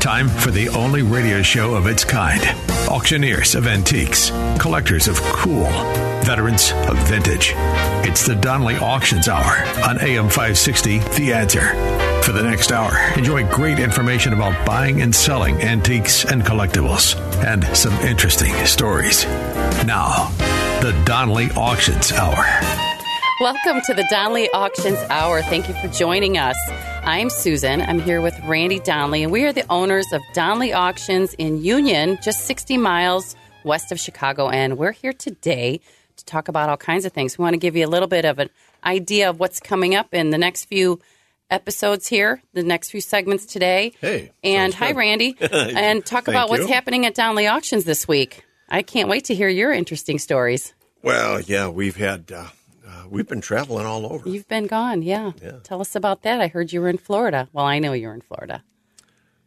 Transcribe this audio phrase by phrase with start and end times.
[0.00, 2.42] Time for the only radio show of its kind.
[2.90, 4.28] Auctioneers of antiques,
[4.60, 5.64] collectors of cool,
[6.24, 7.52] veterans of vintage.
[8.06, 12.22] It's the Donley Auctions Hour on AM 560, The Answer.
[12.22, 17.64] For the next hour, enjoy great information about buying and selling antiques and collectibles, and
[17.74, 19.24] some interesting stories.
[19.86, 20.28] Now,
[20.82, 22.44] the Donley Auctions Hour.
[23.40, 25.42] Welcome to the Donley Auctions Hour.
[25.42, 26.56] Thank you for joining us.
[27.02, 27.80] I'm Susan.
[27.80, 32.16] I'm here with Randy Donley, and we are the owners of Donley Auctions in Union,
[32.22, 33.34] just 60 miles
[33.64, 34.50] west of Chicago.
[34.50, 35.80] And we're here today
[36.16, 37.36] to talk about all kinds of things.
[37.36, 38.50] We want to give you a little bit of an
[38.84, 41.00] idea of what's coming up in the next few
[41.50, 43.94] episodes here, the next few segments today.
[44.00, 44.96] Hey, and hi, good.
[44.96, 46.72] Randy, and talk about what's you.
[46.72, 48.44] happening at Donley Auctions this week.
[48.68, 50.72] I can't wait to hear your interesting stories.
[51.02, 52.46] Well, yeah, we've had uh,
[52.94, 54.28] uh, we've been traveling all over.
[54.28, 55.32] You've been gone, yeah.
[55.42, 55.58] Yeah.
[55.62, 56.40] Tell us about that.
[56.40, 57.48] I heard you were in Florida.
[57.52, 58.62] Well, I know you were in Florida.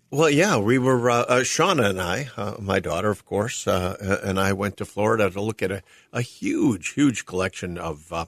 [0.09, 4.20] Well, yeah, we were uh, uh, Shawna and I, uh, my daughter, of course, uh,
[4.23, 8.25] and I went to Florida to look at a, a huge, huge collection of uh,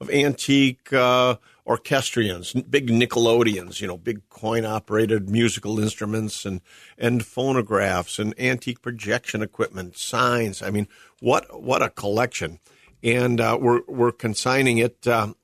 [0.00, 6.60] of antique uh, orchestrions, big Nickelodeons, you know, big coin operated musical instruments and
[6.96, 10.62] and phonographs and antique projection equipment, signs.
[10.62, 10.86] I mean,
[11.20, 12.60] what what a collection!
[13.04, 15.06] And uh, we're we're consigning it.
[15.06, 15.34] Uh,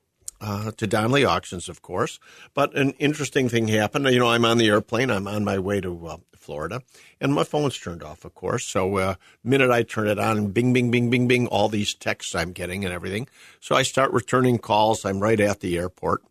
[0.43, 2.19] uh, to Donley Auctions, of course.
[2.55, 4.07] But an interesting thing happened.
[4.07, 5.11] You know, I'm on the airplane.
[5.11, 6.81] I'm on my way to uh, Florida,
[7.21, 8.65] and my phone's turned off, of course.
[8.65, 12.33] So, uh, minute I turn it on, bing, bing, bing, bing, bing, all these texts
[12.33, 13.27] I'm getting and everything.
[13.59, 15.05] So I start returning calls.
[15.05, 16.23] I'm right at the airport.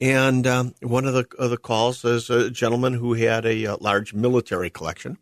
[0.00, 3.76] And um, one of the, of the calls is a gentleman who had a, uh
[3.80, 5.16] large military collection.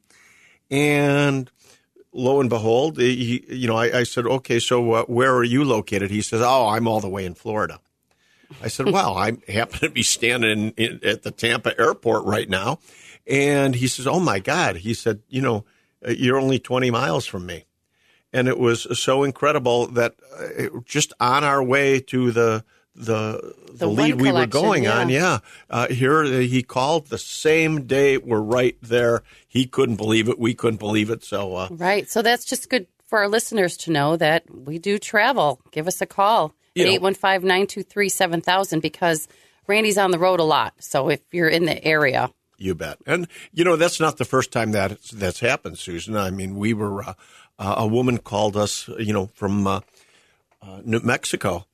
[0.70, 1.50] And
[2.14, 5.64] lo and behold, he, you know, I, I said, okay, so uh, where are you
[5.64, 6.10] located?
[6.10, 7.80] He says, oh, I'm all the way in Florida.
[8.62, 12.78] I said, well, I happen to be standing in, at the Tampa airport right now.
[13.26, 14.76] And he says, oh my God.
[14.76, 15.64] He said, you know,
[16.06, 17.64] uh, you're only 20 miles from me.
[18.32, 23.54] And it was so incredible that uh, it- just on our way to the, the,
[23.72, 24.98] the, The lead we were going yeah.
[24.98, 25.38] on, yeah.
[25.68, 28.18] Uh, here uh, he called the same day.
[28.18, 29.22] We're right there.
[29.48, 30.38] He couldn't believe it.
[30.38, 31.24] We couldn't believe it.
[31.24, 32.08] So, uh, Right.
[32.08, 35.60] So that's just good for our listeners to know that we do travel.
[35.70, 39.28] Give us a call at 815 923 7000 because
[39.66, 40.74] Randy's on the road a lot.
[40.78, 42.98] So if you're in the area, You bet.
[43.06, 46.16] And you know that's not the first time that that's happened, Susan.
[46.16, 47.14] I mean, we were uh,
[47.58, 49.80] uh, a woman called us, you know, from uh,
[50.62, 51.66] uh, New Mexico,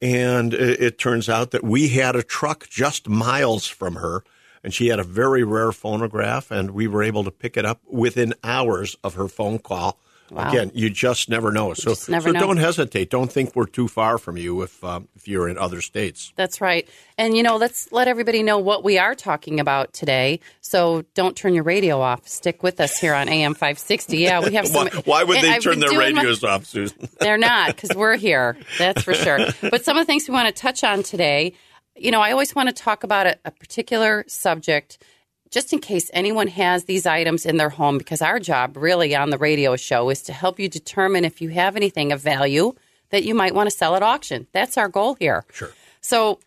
[0.00, 4.24] and it, it turns out that we had a truck just miles from her,
[4.62, 7.80] and she had a very rare phonograph, and we were able to pick it up
[7.86, 9.98] within hours of her phone call.
[10.30, 10.48] Wow.
[10.48, 11.74] Again, you just never know.
[11.74, 12.40] So, never so know.
[12.40, 13.10] don't hesitate.
[13.10, 16.32] Don't think we're too far from you if uh, if you're in other states.
[16.36, 16.88] that's right.
[17.18, 20.40] And, you know, let's let everybody know what we are talking about today.
[20.60, 22.26] So don't turn your radio off.
[22.26, 24.16] Stick with us here on AM 560.
[24.18, 24.86] Yeah, we have some.
[24.88, 27.08] Why, why would they I've turn their doing my- radios off, Susan?
[27.20, 28.56] They're not because we're here.
[28.78, 29.38] That's for sure.
[29.60, 31.52] But some of the things we want to touch on today,
[31.96, 35.02] you know, I always want to talk about a, a particular subject
[35.50, 39.30] just in case anyone has these items in their home because our job really on
[39.30, 42.72] the radio show is to help you determine if you have anything of value
[43.10, 44.46] that you might want to sell at auction.
[44.52, 45.44] That's our goal here.
[45.52, 45.72] Sure.
[46.00, 46.38] So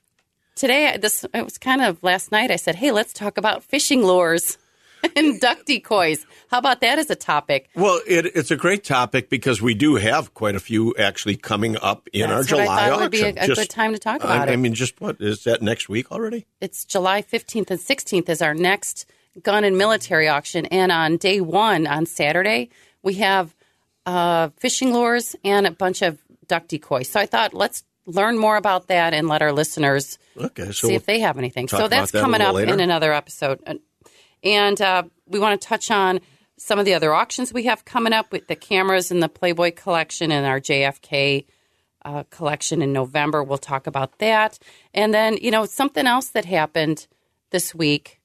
[0.56, 2.52] today, this it was kind of last night.
[2.52, 4.58] I said, "Hey, let's talk about fishing lures
[5.16, 7.70] and duck decoys." How about that as a topic?
[7.76, 11.78] Well, it, it's a great topic because we do have quite a few actually coming
[11.82, 13.00] up in That's our July auction.
[13.02, 14.54] would be a- a good time to talk about I, it.
[14.54, 16.46] I mean, just what is that next week already?
[16.62, 19.06] it's July 15th and 16th is our next
[19.42, 20.68] gun and military auction.
[20.68, 22.70] And on day one, on Saturday,
[23.02, 23.56] we have
[24.06, 27.10] uh, fishing lures and a bunch of duck decoys.
[27.10, 30.94] So I thought let's learn more about that and let our listeners Okay, so see
[30.96, 31.68] if they have anything.
[31.68, 32.74] So that's that coming up later.
[32.74, 33.62] in another episode.
[34.44, 36.20] And- uh, we want to touch on
[36.58, 39.72] some of the other auctions we have coming up with the cameras in the Playboy
[39.72, 41.46] collection and our JFK
[42.06, 43.44] uh, collection in November.
[43.44, 44.60] We'll talk about that.
[44.94, 47.08] And then, you know, something else that happened
[47.52, 48.20] this week.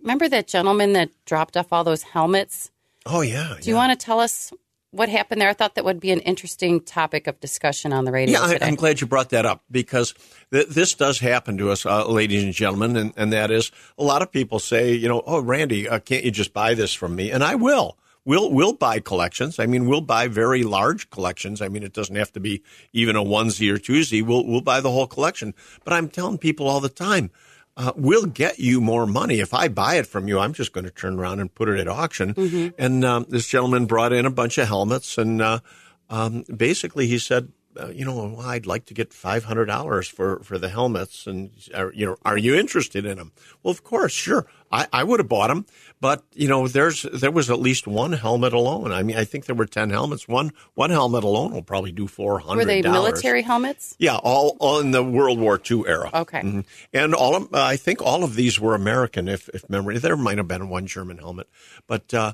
[0.00, 2.70] Remember that gentleman that dropped off all those helmets?
[3.04, 4.52] oh yeah, Do you want to tell us
[4.96, 5.48] what happened there.
[5.48, 8.40] I thought that would be an interesting topic of discussion on the radio.
[8.40, 8.66] Yeah, I, today.
[8.66, 10.14] I'm glad you brought that up because
[10.52, 14.02] th- this does happen to us, uh, ladies and gentlemen, and, and that is a
[14.02, 17.14] lot of people say, you know, oh, Randy, uh, can't you just buy this from
[17.14, 17.30] me?
[17.30, 17.96] And I will.
[18.24, 19.60] We'll we'll buy collections.
[19.60, 21.62] I mean, we'll buy very large collections.
[21.62, 22.60] I mean, it doesn't have to be
[22.92, 24.20] even a onesie or twosie.
[24.20, 25.54] We'll we'll buy the whole collection.
[25.84, 27.30] But I'm telling people all the time,
[27.76, 30.38] uh, we'll get you more money if I buy it from you.
[30.38, 32.34] I'm just going to turn around and put it at auction.
[32.34, 32.68] Mm-hmm.
[32.78, 35.60] And um, this gentleman brought in a bunch of helmets, and uh,
[36.08, 40.08] um, basically he said, uh, you know, well, I'd like to get five hundred dollars
[40.08, 43.32] for for the helmets, and uh, you know, are you interested in them?
[43.62, 44.46] Well, of course, sure.
[44.72, 45.64] I, I would have bought them,
[46.00, 48.90] but you know, there's there was at least one helmet alone.
[48.90, 50.26] I mean, I think there were ten helmets.
[50.26, 52.58] One one helmet alone will probably do four hundred.
[52.58, 53.94] Were they military helmets?
[53.98, 56.10] Yeah, all, all in the World War II era.
[56.12, 56.40] Okay.
[56.40, 56.64] Mhm.
[56.92, 59.98] And all of, uh, I think all of these were American, if, if memory.
[59.98, 61.48] There might have been one German helmet,
[61.86, 62.32] but uh,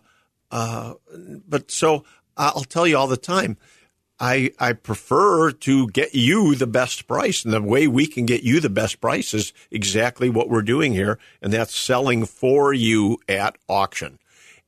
[0.50, 0.94] uh,
[1.46, 2.04] but so
[2.36, 3.58] I'll tell you all the time.
[4.22, 7.44] I, I prefer to get you the best price.
[7.44, 10.92] And the way we can get you the best price is exactly what we're doing
[10.92, 11.18] here.
[11.42, 14.20] And that's selling for you at auction.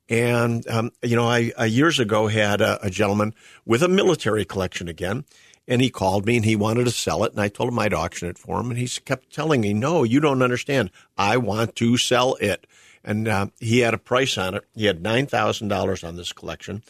[0.09, 3.33] And, um, you know, I, I years ago had a, a gentleman
[3.65, 5.25] with a military collection again.
[5.69, 7.31] And he called me and he wanted to sell it.
[7.31, 8.71] And I told him I'd auction it for him.
[8.71, 10.91] And he kept telling me, no, you don't understand.
[11.17, 12.67] I want to sell it.
[13.05, 14.65] And uh, he had a price on it.
[14.75, 16.83] He had $9,000 on this collection.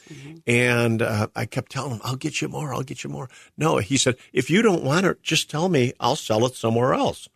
[0.46, 2.72] And uh, I kept telling him, I'll get you more.
[2.72, 3.28] I'll get you more.
[3.56, 5.92] No, he said, if you don't want it, just tell me.
[5.98, 7.28] I'll sell it somewhere else.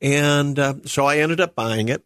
[0.00, 2.04] And uh, so I ended up buying it.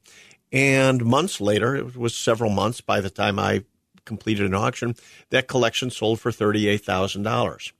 [0.53, 3.65] And months later, it was several months by the time I
[4.05, 4.97] completed an auction,
[5.31, 7.73] that collection sold for $38,000.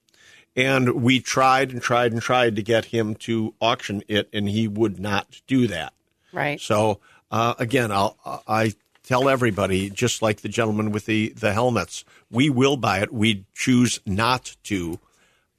[0.57, 4.69] And we tried and tried and tried to get him to auction it, and he
[4.69, 5.93] would not do that.
[6.33, 6.61] Right.
[6.61, 7.01] So
[7.31, 8.17] uh, again, I'll,
[8.47, 13.13] I tell everybody, just like the gentleman with the, the helmets, we will buy it.
[13.13, 14.99] We choose not to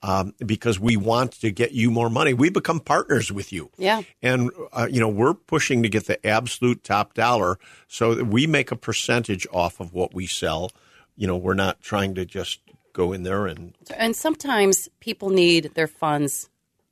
[0.03, 2.33] um, because we want to get you more money.
[2.33, 3.69] We become partners with you.
[3.77, 4.01] Yeah.
[4.21, 8.47] And, uh, you know, we're pushing to get the absolute top dollar so that we
[8.47, 10.71] make a percentage off of what we sell.
[11.15, 12.59] You know, we're not trying to just
[12.93, 16.49] go in there and And sometimes people need their funds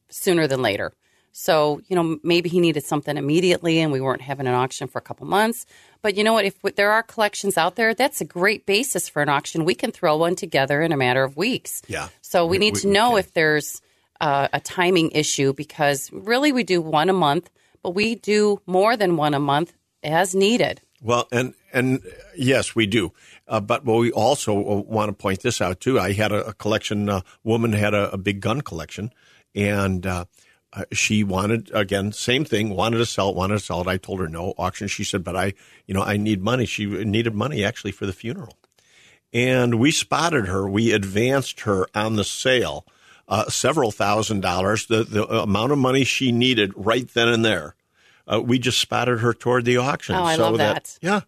[0.09, 0.93] sooner than later.
[1.31, 4.97] So, you know, maybe he needed something immediately and we weren't having an auction for
[4.97, 5.65] a couple months.
[6.01, 6.45] But you know what?
[6.45, 9.65] If there are collections out there, that's a great basis for an auction.
[9.65, 11.81] We can throw one together in a matter of weeks.
[11.87, 12.09] Yeah.
[12.21, 13.81] So we We- need we- to know if there's
[14.21, 17.49] uh, a timing issue because really we do one a month,
[17.81, 19.73] but we do more than one a month
[20.03, 20.81] as needed.
[21.01, 22.01] Well, and and
[22.35, 23.13] yes, we do.
[23.47, 25.97] Uh, but we also want to point this out too.
[25.97, 27.07] I had a, a collection.
[27.07, 29.13] A woman had a, a big gun collection,
[29.55, 30.25] and uh,
[30.73, 32.69] uh, she wanted again same thing.
[32.69, 33.35] Wanted to sell it.
[33.35, 33.87] Wanted to sell it.
[33.87, 34.87] I told her no auction.
[34.87, 35.53] She said, but I,
[35.87, 36.65] you know, I need money.
[36.65, 38.57] She needed money actually for the funeral,
[39.33, 40.69] and we spotted her.
[40.69, 42.85] We advanced her on the sale.
[43.27, 47.75] Uh, several thousand dollars, the, the amount of money she needed right then and there.
[48.27, 50.15] Uh, we just spotted her toward the auction.
[50.15, 50.97] Oh, I so love that.
[51.01, 51.21] Yeah.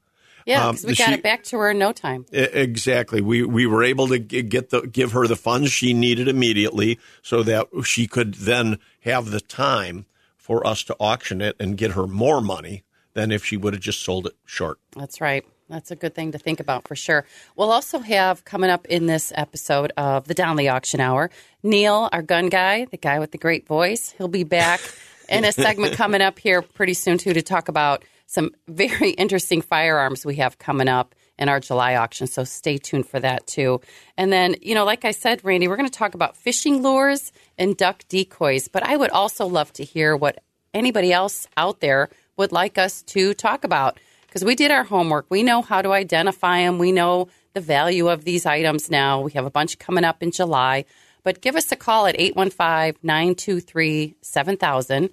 [0.46, 2.26] Yeah, Um, because we got she- it back to her in no time.
[2.32, 3.22] Exactly.
[3.22, 7.44] We we were able to get the give her the funds she needed immediately, so
[7.44, 10.06] that she could then have the time
[10.38, 12.84] for us to auction it and get her more money
[13.14, 14.80] than if she would have just sold it short.
[14.96, 15.46] That's right.
[15.70, 17.26] That's a good thing to think about for sure.
[17.56, 21.30] We'll also have coming up in this episode of the Donley Auction Hour,
[21.64, 24.14] Neal, our gun guy, the guy with the great voice.
[24.18, 24.82] He'll be back
[25.30, 29.62] in a segment coming up here pretty soon, too, to talk about some very interesting
[29.62, 32.28] firearms we have coming up in our July auction.
[32.28, 33.82] So stay tuned for that, too.
[34.18, 37.34] And then, you know, like I said, Randy, we're going to talk about fishing lures
[37.58, 38.68] and duck decoys.
[38.70, 40.42] But I would also love to hear what
[40.74, 45.26] anybody else out there would like us to talk about because we did our homework.
[45.30, 46.78] We know how to identify them.
[46.78, 49.20] We know the value of these items now.
[49.20, 50.86] We have a bunch coming up in July.
[51.24, 55.10] But give us a call at 815 923 7000.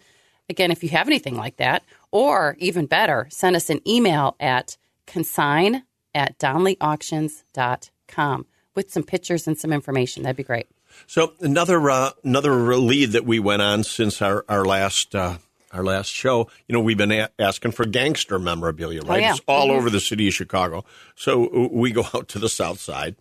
[0.51, 4.77] Again, if you have anything like that, or even better, send us an email at
[5.07, 5.85] consign
[6.15, 10.23] at donleyauctions.com with some pictures and some information.
[10.23, 10.67] That'd be great.
[11.07, 15.39] So another uh, another lead that we went on since our our last uh,
[15.73, 16.49] our last show.
[16.67, 19.21] You know, we've been a- asking for gangster memorabilia, right?
[19.21, 19.33] yeah.
[19.33, 20.85] It's all over the city of Chicago.
[21.15, 23.17] So uh, we go out to the south side,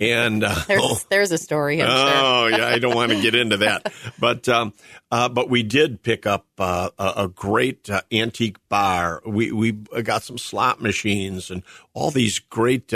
[0.00, 1.82] and uh, There's, there's a story.
[1.82, 1.96] I'm sure.
[2.24, 4.72] Oh yeah, I don't want to get into that, but um,
[5.10, 9.22] uh, but we did pick up uh, a, a great uh, antique bar.
[9.26, 11.62] We we got some slot machines and
[11.94, 12.92] all these great.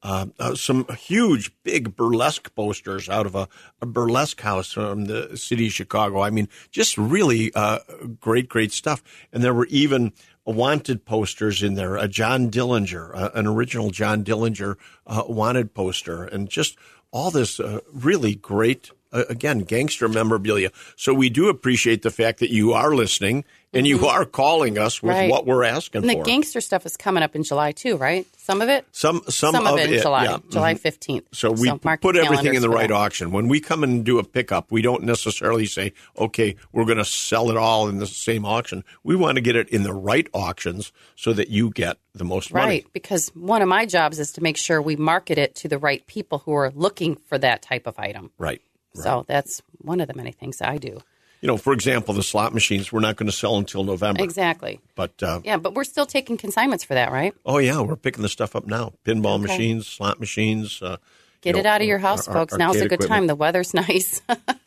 [0.00, 3.48] Uh, uh, some huge, big burlesque posters out of a,
[3.80, 6.20] a burlesque house from the city of Chicago.
[6.20, 7.80] I mean, just really uh,
[8.20, 9.02] great, great stuff.
[9.32, 10.12] And there were even
[10.44, 11.96] wanted posters in there.
[11.96, 14.76] A John Dillinger, uh, an original John Dillinger
[15.06, 16.76] uh, wanted poster, and just
[17.10, 20.70] all this uh, really great, again, gangster memorabilia.
[20.96, 25.02] So we do appreciate the fact that you are listening and you are calling us
[25.02, 25.20] with Mm-hmm.
[25.20, 25.30] Right.
[25.30, 26.08] what we're asking for.
[26.08, 28.26] And the gangster stuff is coming up in July too, right?
[28.38, 28.86] Some of it.
[28.92, 30.38] some, some, of, it in July, yeah.
[30.50, 31.26] July fifteenth.
[31.32, 32.94] So we mark put everything in the right that.
[32.94, 33.30] auction.
[33.30, 37.04] When we come and do a pickup, we don't necessarily say, okay, we're going to
[37.04, 38.84] sell it all in the same auction.
[39.02, 42.52] We want to get it in the right auctions so that you get the most
[42.54, 42.66] money.
[42.66, 45.78] Right, because one of my jobs is to make sure we market it to the
[45.78, 48.30] right people who are looking for that type of item.
[48.38, 48.62] Right.
[48.94, 51.00] So that's one of the many things I do.
[51.40, 54.24] You know, for example, the slot machines, we're not going to sell until November.
[54.24, 54.80] Exactly.
[54.96, 57.32] But, uh, Yeah, but we're still taking consignments for that, right?
[57.46, 58.92] oh, yeah, we're picking the stuff up now.
[59.04, 60.82] Pinball machines, slot machines.
[60.82, 60.96] Uh,
[61.40, 62.54] Get it know, out of your house, ar- folks.
[62.54, 63.28] ar- Now's a good time.
[63.28, 64.20] The weather's nice.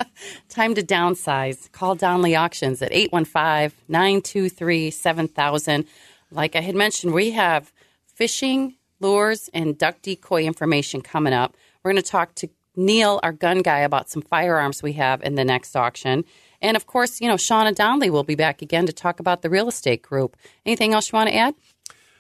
[0.50, 1.70] time to downsize.
[1.74, 5.86] Call Donley Auctions at 815 923 7000.
[6.32, 7.74] Like I had mentioned, we have
[8.16, 11.58] fishing, lures, and duck decoy information coming up.
[11.84, 15.36] We're going to talk to Neal, our gun guy, about some firearms we have in
[15.36, 16.24] the next auction.
[16.62, 19.50] And of course, you know, Shawna Donley will be back again to talk about the
[19.50, 20.38] real estate group.
[20.66, 21.56] Anything else you want to add?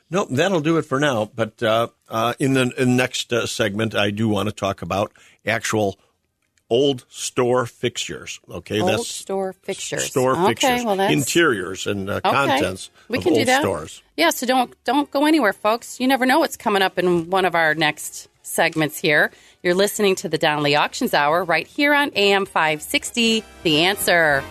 [0.09, 1.31] No, that'll do it for now.
[1.33, 4.81] But uh, uh, in the in the next uh, segment, I do want to talk
[4.81, 5.13] about
[5.45, 5.97] actual
[6.69, 8.39] old store fixtures.
[8.49, 10.05] Okay, Old store fixtures.
[10.05, 12.29] Store Okay, fixtures, well, that's- interiors, and uh, Okay.
[12.31, 13.61] contents we of can old do that.
[13.61, 14.01] stores.
[14.17, 15.99] Yeah, so don't don't go anywhere, folks.
[15.99, 19.31] You never know what's coming up in one of our next segments here.
[19.63, 23.43] You're listening to the Donley Auctions Hour right here on AM 560.
[23.63, 24.43] The answer.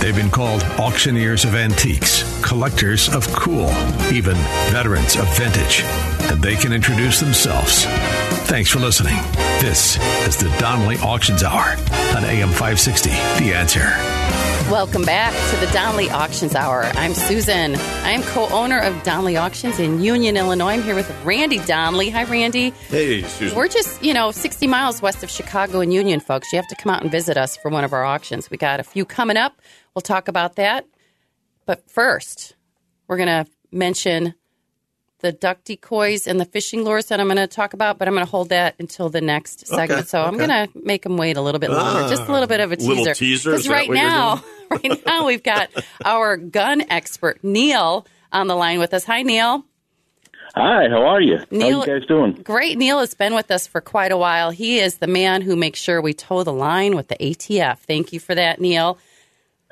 [0.00, 3.70] They've been called auctioneers of antiques, collectors of cool,
[4.10, 4.34] even
[4.72, 5.82] veterans of vintage.
[6.32, 7.86] And they can introduce themselves.
[8.50, 9.14] Thanks for listening.
[9.60, 11.76] This is the Donley Auctions Hour
[12.16, 13.08] on AM 560.
[13.08, 13.78] The answer.
[14.68, 16.82] Welcome back to the Donley Auctions Hour.
[16.96, 17.76] I'm Susan.
[17.76, 20.72] I am co-owner of Donley Auctions in Union, Illinois.
[20.72, 22.10] I'm here with Randy Donley.
[22.10, 22.70] Hi, Randy.
[22.88, 23.56] Hey, Susan.
[23.56, 26.52] We're just, you know, 60 miles west of Chicago and Union, folks.
[26.52, 28.50] You have to come out and visit us for one of our auctions.
[28.50, 29.62] We got a few coming up.
[29.94, 30.88] We'll talk about that.
[31.66, 32.56] But first,
[33.06, 34.34] we're going to mention
[35.20, 38.14] the duck decoys and the fishing lures that I'm going to talk about, but I'm
[38.14, 40.08] going to hold that until the next segment.
[40.08, 42.46] so I'm going to make them wait a little bit longer, Ah, just a little
[42.48, 42.92] bit of a teaser.
[42.94, 43.54] little teaser?
[43.54, 45.68] Is right now, right now we've got
[46.04, 49.04] our gun expert Neal on the line with us.
[49.04, 49.64] Hi, Neal.
[50.56, 51.38] Hi, how are you?
[51.52, 52.32] Neal- how you guys doing?
[52.42, 52.76] Great.
[52.76, 54.50] Neal has been with us for quite a while.
[54.50, 57.78] He is the man who makes sure we toe the line with the ATF.
[57.78, 58.98] Thank you for that, Neil.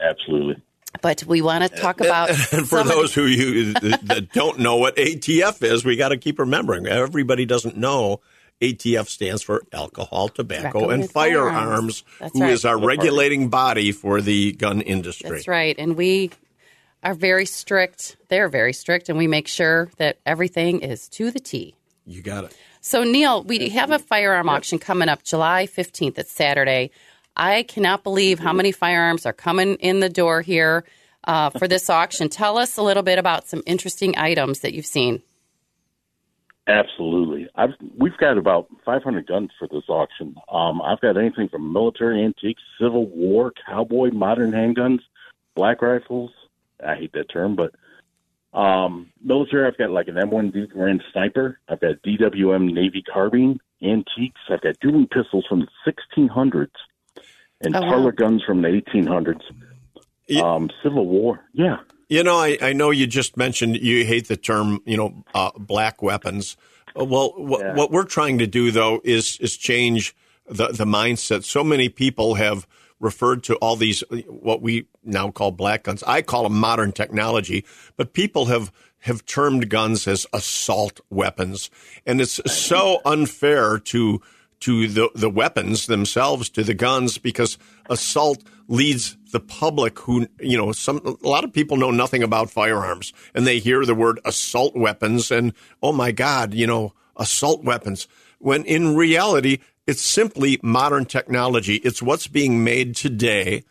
[0.01, 0.63] Absolutely.
[1.01, 4.97] But we want to talk about And for those who you that don't know what
[4.97, 6.87] ATF is, we got to keep remembering.
[6.87, 8.21] Everybody doesn't know
[8.61, 11.55] ATF stands for alcohol, tobacco, Tobacco and and firearms.
[11.57, 12.05] firearms.
[12.19, 12.53] That's Who right.
[12.53, 15.31] is our regulating body for the gun industry?
[15.31, 15.77] That's right.
[15.79, 16.31] And we
[17.05, 18.17] are very strict.
[18.29, 21.75] They're very strict, and we make sure that everything is to the T.
[22.07, 22.57] You got it.
[22.81, 26.19] So, Neal, we have a firearm auction coming up July 15th.
[26.19, 26.91] It's Saturday.
[27.39, 30.85] I cannot believe how many firearms are coming in the door here
[31.25, 32.29] uh, for this auction.
[32.29, 35.23] Tell us a little bit about some interesting items that you've seen.
[36.67, 37.49] Absolutely.
[37.55, 40.37] I've we've got about 500 guns for this auction.
[40.53, 44.99] Um, I've got anything from military antiques, Civil War, cowboy, modern handguns,
[45.55, 46.31] black rifles.
[46.87, 47.75] I hate that term, but
[48.59, 49.67] um, military.
[49.67, 51.59] I've got like an M1D Garand Sniper.
[51.71, 54.41] I've got DWM Navy carbine, antiques.
[54.51, 56.69] I've got dueling pistols from the 1600s
[57.61, 57.89] and Oh, wow.
[57.89, 59.41] parlor guns from the 1800s.
[60.29, 60.43] Yeah.
[60.43, 61.41] Um, Civil War.
[61.53, 61.79] Yeah.
[62.09, 65.51] You know, I, I know you just mentioned you hate the term, you know, uh,
[65.59, 66.57] black weapons.
[66.99, 67.75] Uh, Well, what, Yeah.
[67.75, 70.15] what we're trying to do though is is change
[70.49, 71.45] the the mindset.
[71.45, 72.67] So many people have
[73.01, 76.03] referred to all these what we now call black guns.
[76.07, 77.65] I call them modern technology,
[77.97, 81.71] but people have have termed guns as assault weapons,
[82.07, 84.21] and it's so unfair to
[84.61, 90.57] to the the weapons themselves, to the guns, because assault leads the public who you
[90.57, 94.21] know some a lot of people know nothing about firearms and they hear the word
[94.25, 98.07] assault weapons and oh my god you know assault weapons.
[98.39, 101.77] When in reality it's simply modern technology.
[101.77, 103.65] It's what's being made today.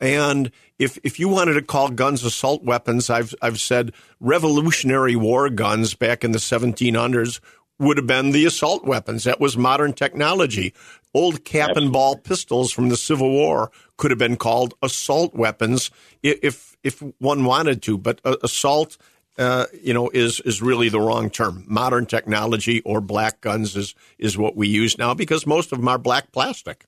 [0.00, 5.48] And if if you wanted to call guns assault weapons i've i've said revolutionary war
[5.48, 7.40] guns back in the 1700s
[7.78, 9.24] would have been the assault weapons.
[9.24, 10.74] That was modern technology.
[11.12, 15.90] Old cap and ball pistols from the Civil War could have been called assault weapons
[16.22, 17.96] if if one wanted to.
[17.96, 18.96] But uh, assault,
[19.38, 21.64] uh, you know, is is really the wrong term.
[21.68, 25.88] Modern technology or black guns is is what we use now because most of them
[25.88, 26.84] are black plastic.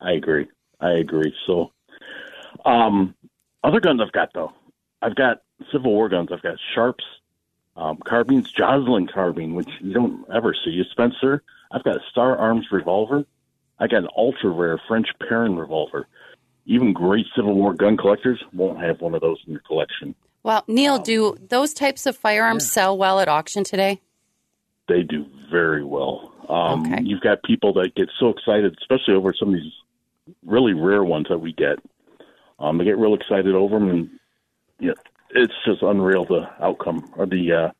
[0.00, 0.48] I agree.
[0.80, 1.32] I agree.
[1.46, 1.70] So,
[2.64, 3.14] Um,
[3.62, 4.52] other guns I've got though,
[5.02, 6.30] I've got Civil War guns.
[6.32, 7.04] I've got Sharps,
[7.76, 10.82] um, carbines, Joslyn carbine, which you don't ever see.
[10.90, 11.42] Spencer.
[11.70, 13.24] I've got a Starr Arms revolver.
[13.78, 16.06] I got an ultra rare French Perrin revolver.
[16.66, 20.14] Even great Civil War gun collectors won't have one of those in their collection.
[20.42, 24.00] Well, Neal, do those types of firearms sell well at auction today?
[24.88, 26.32] They do very well.
[26.48, 27.02] Um, Okay.
[27.04, 29.72] You've got people that get so excited, especially over some of these
[30.44, 31.78] really rare ones that we get.
[32.58, 34.10] Um, they get real excited over them, and
[34.78, 34.94] you know,
[35.34, 37.70] it's just unreal the outcome or the uh,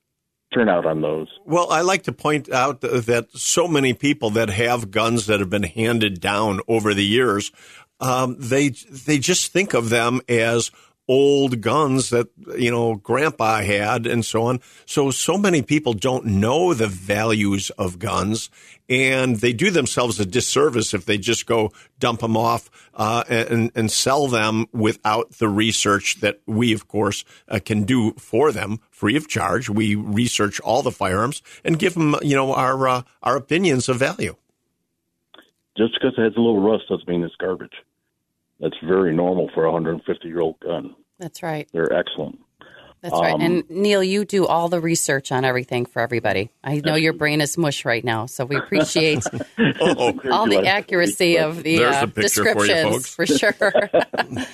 [0.53, 1.29] turnout on those.
[1.45, 5.51] Well, I like to point out that so many people that have guns that have
[5.51, 7.53] been handed down over the years,
[8.01, 10.71] um, they they just think of them as
[11.13, 16.25] old guns that you know grandpa had and so on so so many people don't
[16.25, 18.51] know the values of guns
[18.89, 23.71] and they do themselves a disservice if they just go dump them off uh, and
[23.75, 28.81] and sell them without the research that we of course uh, can do for them
[28.91, 33.03] free of charge we research all the firearms and give them you know our uh,
[33.23, 34.35] our opinions of value
[35.77, 37.73] Just because it has a little rust doesn't mean it's garbage.
[38.61, 40.95] That's very normal for a 150 year old gun.
[41.23, 41.69] That's right.
[41.73, 42.41] They're excellent.
[43.01, 43.33] That's right.
[43.33, 46.51] Um, And Neal, you do all the research on everything for everybody.
[46.65, 49.23] I know your brain is mush right now, so we appreciate
[49.81, 53.55] oh all the accuracy of the uh, the picture for you, descriptions for sure.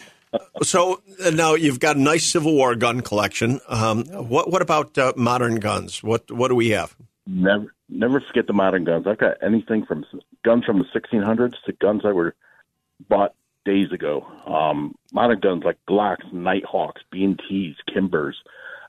[0.62, 3.60] So uh, now you've got a nice Civil War gun collection.
[3.66, 6.02] Um, what what about uh, modern guns?
[6.02, 6.94] What what do we have?
[7.26, 9.06] Never, never forget the modern guns.
[9.06, 10.04] I've got anything from
[10.44, 12.34] guns from the 1600s to guns that were
[13.08, 13.34] bought
[13.64, 14.26] days ago.
[14.46, 18.34] Um, modern guns like Glocks, Nighthawks, B&Ts, Kimbers.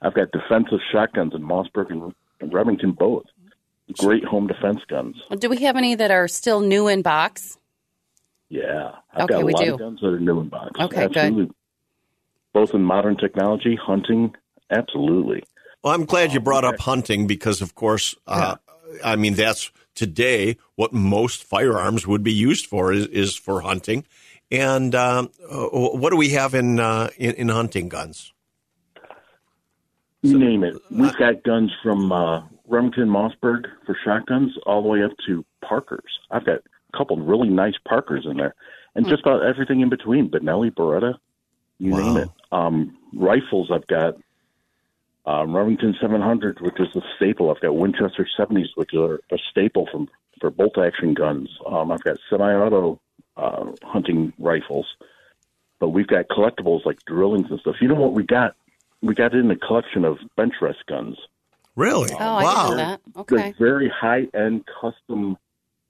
[0.02, 3.26] I've got defensive shotguns in Mossberg and, and Remington both.
[3.98, 5.16] Great home defense guns.
[5.40, 7.58] do we have any that are still new in box?
[8.50, 9.74] Yeah, I've Okay, got a we lot do.
[9.74, 10.80] of guns that are new in box.
[10.80, 11.52] Okay, good.
[12.54, 14.36] Both in modern technology, hunting,
[14.72, 15.44] absolutely.
[15.84, 18.56] Well, I'm glad you brought up hunting because, of course, uh,
[19.04, 24.06] I mean that's today what most firearms would be used for is, is for hunting.
[24.51, 28.33] And um, uh, what do we have in, uh, in in hunting guns?
[30.22, 30.75] You name it.
[30.90, 36.20] We've got guns from uh, Remington Mossberg for shotguns all the way up to Parkers.
[36.29, 36.59] I've got
[36.94, 38.55] a couple of really nice Parkers in there,
[38.96, 40.29] and just about everything in between.
[40.29, 41.16] Benelli, Beretta,
[41.77, 42.29] you name it.
[42.51, 44.18] Um, rifles, I've got
[45.25, 47.50] um, Remington 700, which is a staple.
[47.50, 50.09] I've got Winchester 70s, which are a staple from
[50.42, 51.50] for bolt action guns.
[51.66, 53.00] Um, I've got semi-auto
[53.40, 54.86] uh, hunting rifles,
[55.80, 57.75] but we've got collectibles like drillings and stuff.
[57.82, 58.56] You know what we got?
[59.02, 61.18] We got in a collection of bench rest guns.
[61.75, 62.12] Really?
[62.12, 62.54] Oh, I wow.
[62.64, 63.02] didn't know that.
[63.22, 63.36] Okay.
[63.38, 65.38] They're very high end, custom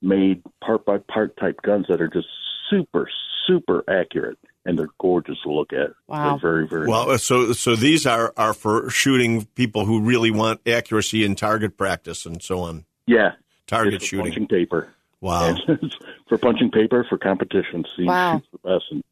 [0.02, 2.28] made part by part type guns that are just
[2.70, 3.08] super,
[3.46, 5.90] super accurate and they're gorgeous to look at.
[6.06, 6.36] Wow.
[6.38, 10.30] They're very, very Well, uh, so so these are are for shooting people who really
[10.30, 12.84] want accuracy in target practice and so on.
[13.06, 13.32] yeah.
[13.66, 14.26] Target It's shooting.
[14.26, 14.88] punching paper.
[15.20, 15.54] Wow.
[15.68, 15.94] And
[16.28, 17.84] for punching paper for competition.
[17.96, 18.34] See Wow.
[18.34, 18.84] who shoots the best.
[18.90, 19.04] And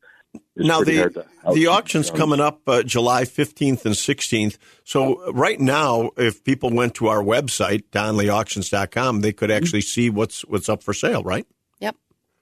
[0.56, 2.18] it's now the hard to the auction's guns.
[2.18, 4.58] coming up uh, July 15th and 16th.
[4.84, 10.42] So right now, if people went to our website donleyauctions.com, they could actually see what's
[10.42, 11.46] what's up for sale, right?
[11.80, 11.96] Yep.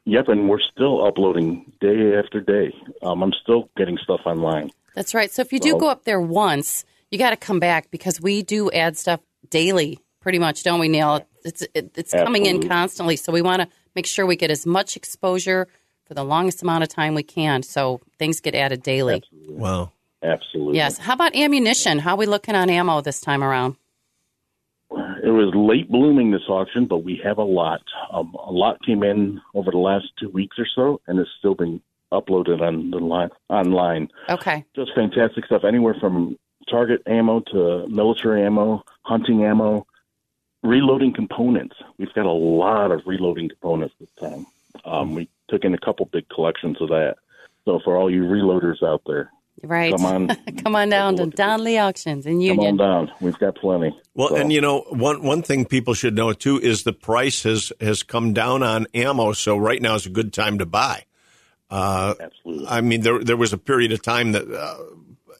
[0.04, 2.74] Yep, and we're still uploading day after day.
[3.02, 4.70] Um, I'm still getting stuff online.
[4.94, 5.30] That's right.
[5.30, 8.20] So if you do Well- go up there once, you got to come back because
[8.20, 11.24] we do add stuff daily, pretty much, don't we, Neal?
[11.44, 14.66] It's it, it's coming in constantly, so we want to make sure we get as
[14.66, 15.68] much exposure
[16.04, 17.62] for the longest amount of time we can.
[17.62, 19.22] So things get added daily.
[19.48, 19.92] Wow.
[20.24, 20.78] Absolutely.
[20.78, 20.98] Yes.
[20.98, 22.00] How about ammunition?
[22.00, 23.76] How are we looking on ammo this time around?
[24.90, 27.82] It was late blooming this auction, but we have a lot.
[28.12, 31.54] Um, a lot came in over the last two weeks or so, and it's still
[31.54, 31.80] being
[32.12, 34.08] uploaded on the line online.
[34.28, 34.64] Okay.
[34.74, 35.62] Just fantastic stuff.
[35.62, 36.36] Anywhere from
[36.68, 39.86] target ammo to military ammo, hunting ammo,
[40.62, 41.76] reloading components.
[41.98, 44.46] We've got a lot of reloading components this time.
[44.84, 47.16] Um, we took in a couple big collections of that.
[47.64, 49.30] So for all you reloaders out there,
[49.62, 49.90] Right.
[49.96, 50.28] come on,
[50.62, 51.46] Come on down to Look at this.
[51.46, 53.10] Donley Auctions in come on down.
[53.22, 53.98] We've got plenty.
[54.14, 57.42] Well, So- and you know, one one thing people should know too is the price
[57.44, 59.32] has has come down on ammo.
[59.32, 61.04] So right now is a good time to buy.
[61.70, 62.66] Absolutely.
[62.68, 64.74] I mean, there there was a period of time that uh,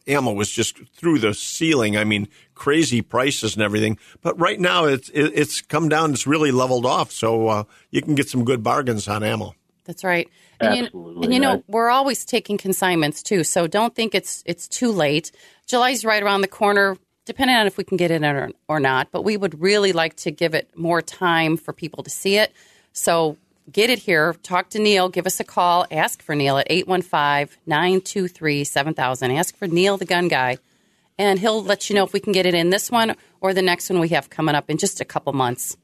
[0.07, 1.97] ammo was just through the ceiling.
[1.97, 3.97] I mean, crazy prices and everything.
[4.21, 6.11] But right now, it's it, it's come down.
[6.11, 7.11] It's really leveled off.
[7.11, 9.55] So uh, you can get some good bargains on ammo.
[9.85, 10.29] That's right.
[10.59, 11.63] And you, Absolutely, and you know, right.
[11.67, 13.43] we're always taking consignments too.
[13.43, 15.31] So don't think it's it's too late.
[15.67, 19.11] July's right around the corner, depending on if we can get in or, or not.
[19.11, 22.51] But we would really like to give it more time for people to see it.
[22.91, 23.37] So
[23.71, 27.57] get it here, talk to Neal, give us a call, ask for Neal at 815
[27.65, 29.31] 923 7000.
[29.31, 30.57] Ask for Neal, the gun guy,
[31.17, 33.61] and he'll let you know if we can get it in this one or the
[33.61, 35.77] next one we have coming up in just a couple months.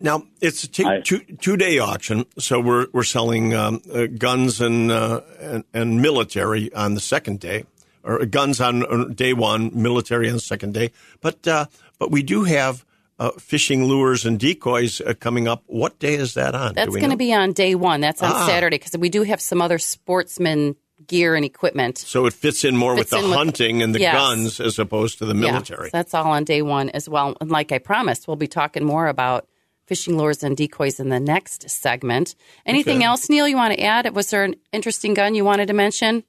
[0.00, 4.06] Now it's a t- I- two two day auction, so we're we're selling um, uh,
[4.06, 7.64] guns and, uh, and and military on the second day,
[8.04, 10.92] or guns on on day one, military on the second day.
[11.20, 11.66] But uh,
[11.98, 12.84] but we do have
[13.18, 15.62] uh, fishing lures and decoys uh, coming up.
[15.66, 16.70] What day is that on?
[16.70, 18.00] Do That's we going to be on day one.
[18.00, 18.46] That's on Ah.
[18.46, 20.76] Saturday because we do have some other sportsman
[21.06, 21.98] gear and equipment.
[21.98, 24.14] So it fits in more Fits with the in with- hunting and the Yes.
[24.14, 25.86] guns as opposed to the military.
[25.86, 27.36] Yeah, that's all on day one as well.
[27.40, 29.46] And like I promised, we'll be talking more about
[29.86, 32.34] fishing lures and decoys in the next segment.
[32.66, 33.06] Anything Okay.
[33.06, 34.14] else, Neal, you want to add?
[34.14, 36.24] Was there an interesting gun you wanted to mention?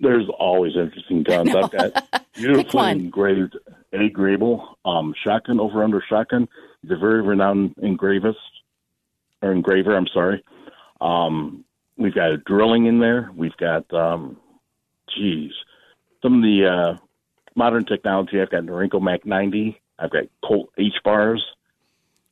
[0.00, 1.48] There's always interesting guns.
[1.54, 3.00] I've got beautifully one.
[3.00, 3.56] engraved
[3.94, 6.48] Eddie Grable um, shotgun over under shotgun.
[6.82, 8.34] He's a very renowned engravist
[9.40, 9.96] or engraver.
[9.96, 10.44] I'm sorry.
[11.00, 11.64] Um,
[11.96, 13.30] we've got a drilling in there.
[13.36, 14.36] We've got, um,
[15.16, 15.52] geez,
[16.22, 16.98] some of the uh,
[17.54, 18.40] modern technology.
[18.40, 19.80] I've got Norinco Mac 90.
[19.98, 21.44] I've got Colt H bars.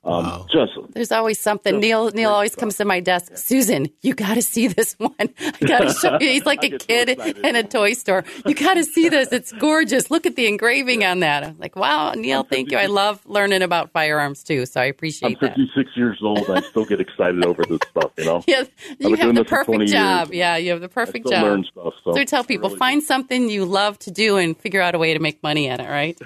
[0.05, 1.79] Um, Just There's always something.
[1.79, 3.37] Neal Neal always comes to my desk.
[3.37, 5.13] Susan, you got to see this one.
[5.21, 6.29] I got to show you.
[6.29, 7.09] He's like a get so kid
[7.45, 8.25] in a toy store.
[8.45, 9.31] You got to see this.
[9.31, 10.11] It's gorgeous.
[10.11, 11.45] Look at the engraving on that.
[11.45, 12.79] I'm like, wow, Neal, thank you.
[12.79, 15.39] I love learning about firearms too, so I appreciate.
[15.41, 15.53] That.
[15.53, 15.85] I'm appreciate that.
[15.87, 16.51] 56 years old.
[16.51, 18.11] I still get excited over this stuff.
[18.19, 18.43] You know.
[18.49, 19.93] Yeah, you been have doing the this for 20 perfect years.
[19.93, 20.33] job.
[20.35, 21.45] Yeah, you have the I perfect still job.
[21.45, 21.95] learn stuff.
[22.03, 24.99] So, So tell people, really find something you love to do and figure out a
[24.99, 26.19] way to make money at it, right?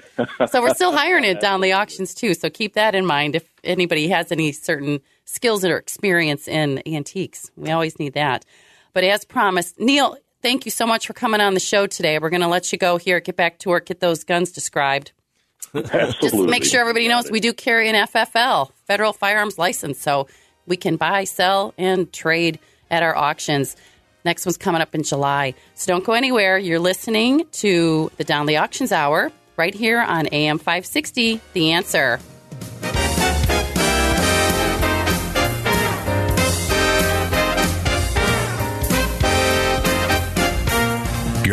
[0.51, 2.33] so we're still hiring it down the Auctions too.
[2.33, 7.51] So keep that in mind if anybody has any certain skills or experience in antiques.
[7.57, 8.45] We always need that.
[8.93, 12.19] But as promised, Neal, thank you so much for coming on the show today.
[12.19, 15.13] We're going to let you go here, get back to work, get those guns described.
[15.75, 16.13] Absolutely.
[16.21, 20.29] Just make sure everybody knows we do carry an FFL, Federal Firearms License, so
[20.67, 22.59] we can buy, sell, and trade
[22.91, 23.77] at our auctions.
[24.25, 25.55] Next one's coming up in July.
[25.75, 26.59] So don't go anywhere.
[26.59, 32.21] You're listening to the Donley Auctions Hour right here on AM 560, The Answer.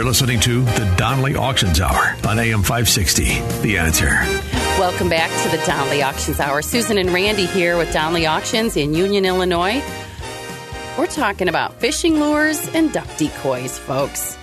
[0.04, 3.24] You're listening to the Donley Auctions Hour on AM 560.
[3.62, 4.10] The answer.
[4.78, 6.62] Welcome back to the Donley Auctions Hour.
[6.62, 9.82] Susan and Randy here with Donley Auctions in Union, Illinois.
[10.98, 14.38] We're talking about fishing lures and duck decoys, folks.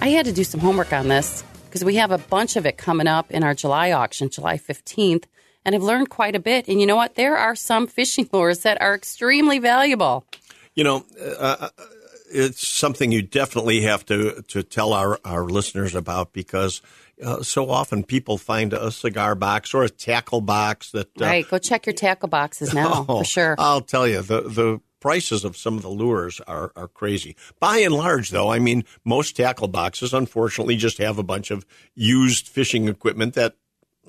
[0.00, 2.76] I had to do some homework on this because we have a bunch of it
[2.76, 5.24] coming up in our July auction, July 15th,
[5.64, 6.68] and I've learned quite a bit.
[6.68, 7.14] And you know what?
[7.14, 10.26] There are some fishing lures that are extremely valuable.
[10.74, 11.70] You know, uh,
[12.30, 16.82] it's something you definitely have to, to tell our, our listeners about because
[17.22, 21.08] uh, so often people find a cigar box or a tackle box that.
[21.20, 21.48] Uh, right.
[21.48, 23.54] Go check your tackle boxes now, oh, for sure.
[23.58, 27.36] I'll tell you, the, the prices of some of the lures are, are crazy.
[27.60, 31.64] By and large, though, I mean, most tackle boxes, unfortunately, just have a bunch of
[31.94, 33.54] used fishing equipment that,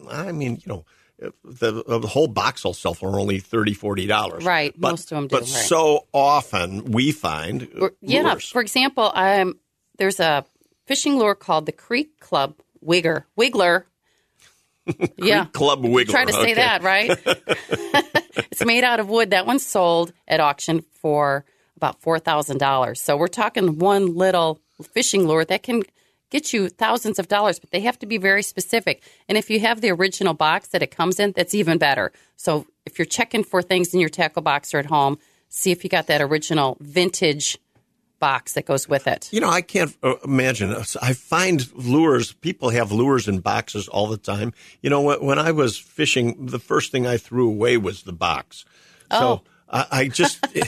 [0.10, 0.86] I mean, you know,
[1.19, 4.43] the, the whole box will sell for only $30, $40.
[4.43, 5.49] Right, But, most of them do, But right.
[5.49, 8.49] so often we find uh, yeah, lures.
[8.49, 9.58] for example, um,
[9.97, 10.45] there's a
[10.86, 13.23] fishing lure called the Creek Chub Wigger.
[13.38, 13.86] Wiggler.
[15.17, 15.45] yeah.
[15.45, 16.10] Chub Wiggler.
[16.10, 16.53] Try to say okay.
[16.56, 17.17] that, right?
[18.51, 19.32] it's made out of wood.
[19.32, 22.97] That one's sold at auction for about $4,000.
[22.97, 24.60] So we're talking one little
[24.93, 25.84] fishing lure that can
[26.30, 29.04] get you thousands of dollars, but they have to be very specific.
[29.28, 32.12] And if you have the original box that it comes in, that's even better.
[32.36, 35.18] So if you're checking for things in your tackle box or at home,
[35.50, 37.58] see if you got that original vintage
[38.20, 39.30] box that goes with it.
[39.32, 40.74] You know, I can't uh, imagine.
[41.02, 44.54] I find lures, people have lures in boxes all the time.
[44.82, 48.13] You know, when, when I was fishing, the first thing I threw away was the
[48.13, 48.66] box.
[49.12, 49.20] Oh.
[49.20, 50.39] So I, I just.
[50.56, 50.63] you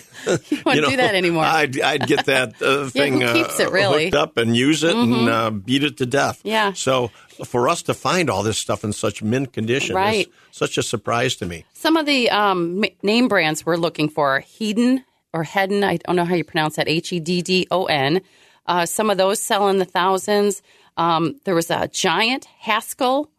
[0.66, 1.46] wouldn't do that anymore.
[1.46, 4.06] I'd, I'd get that uh, thing who keeps it, uh, really?
[4.08, 4.16] Mm-hmm.
[4.16, 6.42] hooked up and use it and uh, beat it to death.
[6.44, 6.74] Yeah.
[6.74, 7.10] So
[7.46, 10.28] for us to find all this stuff in such mint condition Right.
[10.28, 11.64] is such a surprise to me.
[11.74, 15.84] Some of the um, name brands we're looking for are Heddon or Heddon.
[15.84, 16.90] I don't know how you pronounce that.
[16.90, 18.20] H E D D O N.
[18.66, 20.62] Uh, some of those sell in the thousands.
[20.98, 23.30] Um, there was a giant Haskell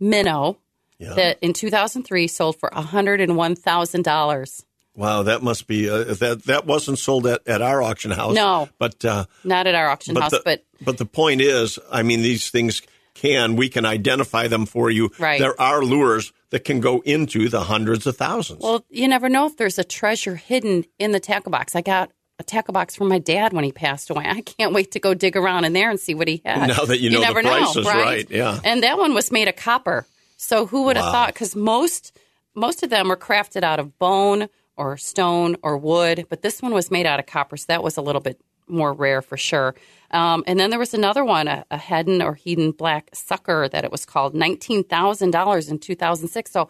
[0.00, 0.58] minnow
[0.98, 1.14] Yeah.
[1.14, 4.64] that in 2003 sold for $101,000.
[4.96, 6.44] Wow, that must be uh, that.
[6.46, 8.34] That wasn't sold at, at our auction house.
[8.34, 8.68] No.
[8.78, 12.22] but uh, Not at our auction house, the, but but the point is, I mean,
[12.22, 12.82] these things
[13.14, 15.10] can we can identify them for you.
[15.18, 15.38] Right.
[15.38, 18.62] There are lures that can go into the hundreds of thousands.
[18.62, 21.74] well, you never know if there's a treasure hidden in the tackle box.
[21.74, 24.24] I got a tackle box from my dad when he passed away.
[24.26, 26.68] I can't wait to go dig around in there and see what he had.
[26.68, 28.04] Now that you know the never prices, know, right?
[28.04, 28.60] right, yeah.
[28.64, 30.06] And that one was made of copper.
[30.36, 31.28] So who would have thought?
[31.28, 32.16] Because most
[32.54, 36.72] most of them are crafted out of bone or stone or wood, but this one
[36.72, 39.74] was made out of copper, so that was a little bit more rare for sure.
[40.10, 43.84] Um, and then there was another one, a, a Heddon or Heddon Black Sucker, that
[43.84, 46.50] it was called $19,000 in 2006.
[46.50, 46.68] So,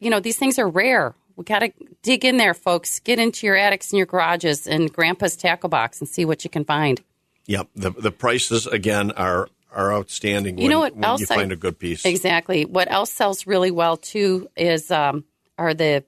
[0.00, 1.14] you know, these things are rare.
[1.36, 3.00] We got to dig in there, folks.
[3.00, 6.50] Get into your attics and your garages and Grandpa's tackle box and see what you
[6.50, 7.02] can find.
[7.46, 7.68] Yep.
[7.76, 10.58] The the prices again are are outstanding.
[10.58, 12.04] You when, know what else you find a good piece.
[12.04, 12.64] Exactly.
[12.64, 15.24] What else sells really well too is um,
[15.58, 16.04] are the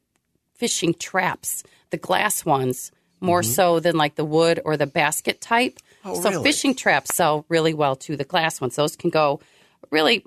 [0.59, 5.79] fishing traps, the glass ones, more so than like the wood or the basket type.
[6.05, 6.11] Mm-hmm.
[6.11, 6.45] Oh, so really?
[6.45, 8.17] fishing traps sell really well too.
[8.17, 9.41] The glass ones, those can go
[9.91, 10.25] really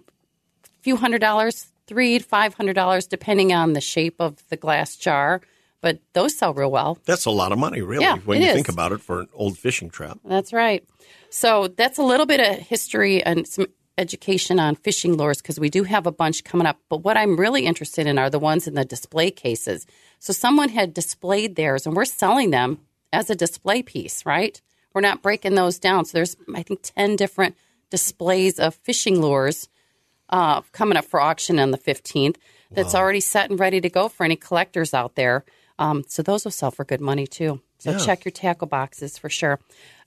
[0.65, 4.57] a few hundred dollars, three to five hundred dollars, depending on the shape of the
[4.57, 5.41] glass jar.
[5.79, 6.99] But those sell real well.
[7.05, 8.53] That's a lot of money, really, Yeah, when you is.
[8.53, 10.19] think about it for an old fishing trap.
[10.23, 10.83] That's right.
[11.31, 13.65] So that's a little bit of history and some
[13.97, 16.79] education on fishing lures because we do have a bunch coming up.
[16.89, 19.85] But what I'm really interested in are the ones in the display cases.
[20.19, 22.79] So someone had displayed theirs and we're selling them
[23.13, 24.61] as a display piece, right?
[24.93, 26.05] We're not breaking those down.
[26.05, 27.55] So there's, I think, 10 different
[27.89, 29.67] displays of fishing lures
[30.29, 32.37] uh, coming up for auction on the 15th
[32.71, 35.43] that's already set and ready to go for any collectors out there.
[35.77, 37.61] Um, so those will sell for good money too.
[37.79, 39.59] So check your tackle boxes for sure.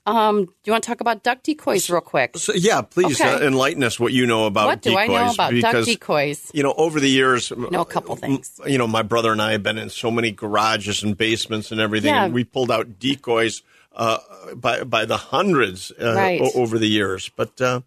[0.07, 2.37] Um, do you want to talk about duck decoys real quick?
[2.37, 3.33] So, yeah, please Okay.
[3.33, 5.09] uh, enlighten us what you know about What do decoys.
[5.09, 6.51] I know about duck decoys?
[6.53, 8.59] You know, over the years, Know a couple things.
[8.67, 11.81] You know, my brother and I have been in so many garages and basements and
[11.81, 12.25] everything, Yeah.
[12.25, 13.63] and we pulled out decoys
[13.95, 14.19] uh,
[14.55, 16.41] by by the hundreds uh, Right.
[16.41, 17.29] o- over the years.
[17.35, 17.81] But uh,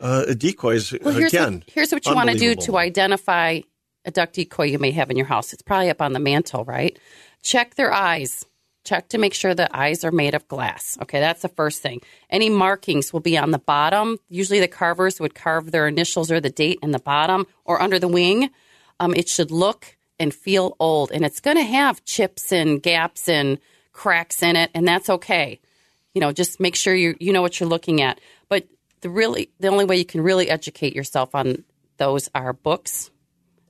[0.00, 1.54] uh, decoys Well, here's again.
[1.58, 3.60] what, here's what you want to do to identify
[4.04, 5.52] a duck decoy you may have in your house.
[5.52, 6.98] It's probably up on the mantle, right?
[7.42, 8.44] Check their eyes.
[8.86, 10.96] Check to make sure the eyes are made of glass.
[11.02, 12.00] Okay, that's the first thing.
[12.30, 14.18] Any markings will be on the bottom.
[14.30, 17.98] Usually, the carvers would carve their initials or the date in the bottom or under
[17.98, 18.50] the wing.
[18.98, 23.28] Um, it should look and feel old, and it's going to have chips and gaps
[23.28, 23.58] and
[23.92, 25.60] cracks in it, and that's okay
[26.16, 28.18] you know just make sure you you know what you're looking at
[28.48, 28.66] but
[29.02, 31.62] the really the only way you can really educate yourself on
[31.98, 33.10] those are books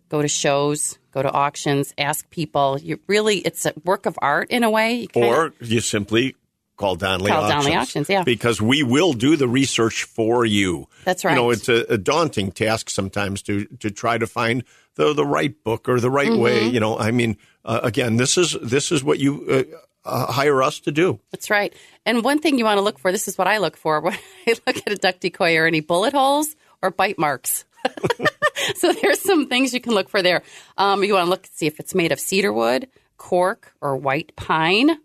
[0.09, 4.51] go to shows go to auctions ask people you really it's a work of art
[4.51, 6.35] in a way you or you simply
[6.77, 7.65] call Donley Call Auctions.
[7.65, 8.23] Donley Auctions, yeah.
[8.23, 10.87] Because we will do the research for you.
[11.05, 11.33] That's right.
[11.33, 14.63] You know, it's a, a daunting task sometimes to to try to find
[14.97, 16.41] the the right book or the right Mm-hmm.
[16.43, 16.69] way.
[16.69, 19.63] You know, I mean, uh, again, this is this is what you uh,
[20.05, 21.19] uh, hire us to do.
[21.31, 21.73] That's right.
[22.05, 24.19] And one thing you want to look for, this is what I look for when
[24.47, 27.65] I look at a duck decoy, or any bullet holes or bite marks.
[28.77, 30.43] so there's some things you can look for there.
[30.77, 34.35] Um, you want to look see if it's made of cedar wood, cork, or white
[34.37, 34.99] pine.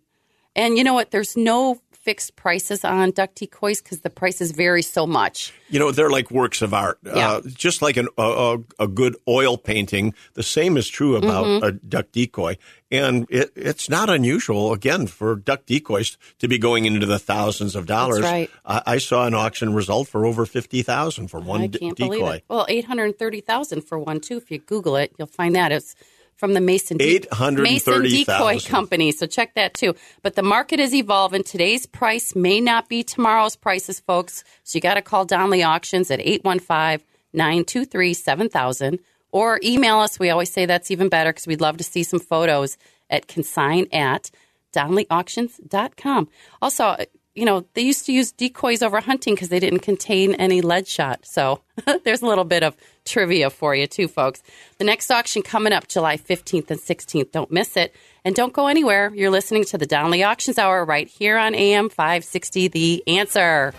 [0.55, 1.11] And you know what?
[1.11, 5.53] There's no fixed prices on duck decoys because the prices vary so much.
[5.69, 6.97] You know, they're like works of art.
[7.05, 7.33] Yeah.
[7.33, 11.45] Uh, just like an, a, a, a good oil painting, the same is true about
[11.45, 11.63] Mm-hmm.
[11.63, 12.57] a duck decoy.
[12.91, 17.75] And it, it's not unusual, again, for duck decoys to be going into the thousands
[17.75, 18.21] of dollars.
[18.21, 18.49] right.
[18.65, 22.17] I, I saw an auction result for over 50000 for one I d- can't decoy.
[22.17, 22.43] believe it.
[22.49, 24.37] Well, eight hundred thirty thousand for one too.
[24.37, 25.95] If you Google it, you'll find that it's
[26.35, 28.25] from the Mason De- Mason 830,000.
[28.25, 29.11] Decoy Company.
[29.11, 29.95] So check that too.
[30.21, 31.43] But the market is evolving.
[31.43, 34.43] Today's price may not be tomorrow's prices, folks.
[34.63, 38.99] So you got to call Donley Auctions at 815-923-7000
[39.31, 40.19] or email us.
[40.19, 42.77] We always say that's even better because we'd love to see some photos
[43.09, 44.31] at consign at
[44.73, 46.29] donleyauctions.com.
[46.61, 46.95] Also,
[47.33, 50.87] you know, they used to use decoys over hunting because they didn't contain any lead
[50.87, 51.25] shot.
[51.25, 51.61] So
[52.03, 54.43] there's a little bit of trivia for you, too, folks.
[54.79, 57.31] The next auction coming up July 15th and 16th.
[57.31, 57.95] Don't miss it.
[58.25, 59.11] And don't go anywhere.
[59.15, 63.73] You're listening to the Donley Auctions Hour right here on AM 560 The Answer.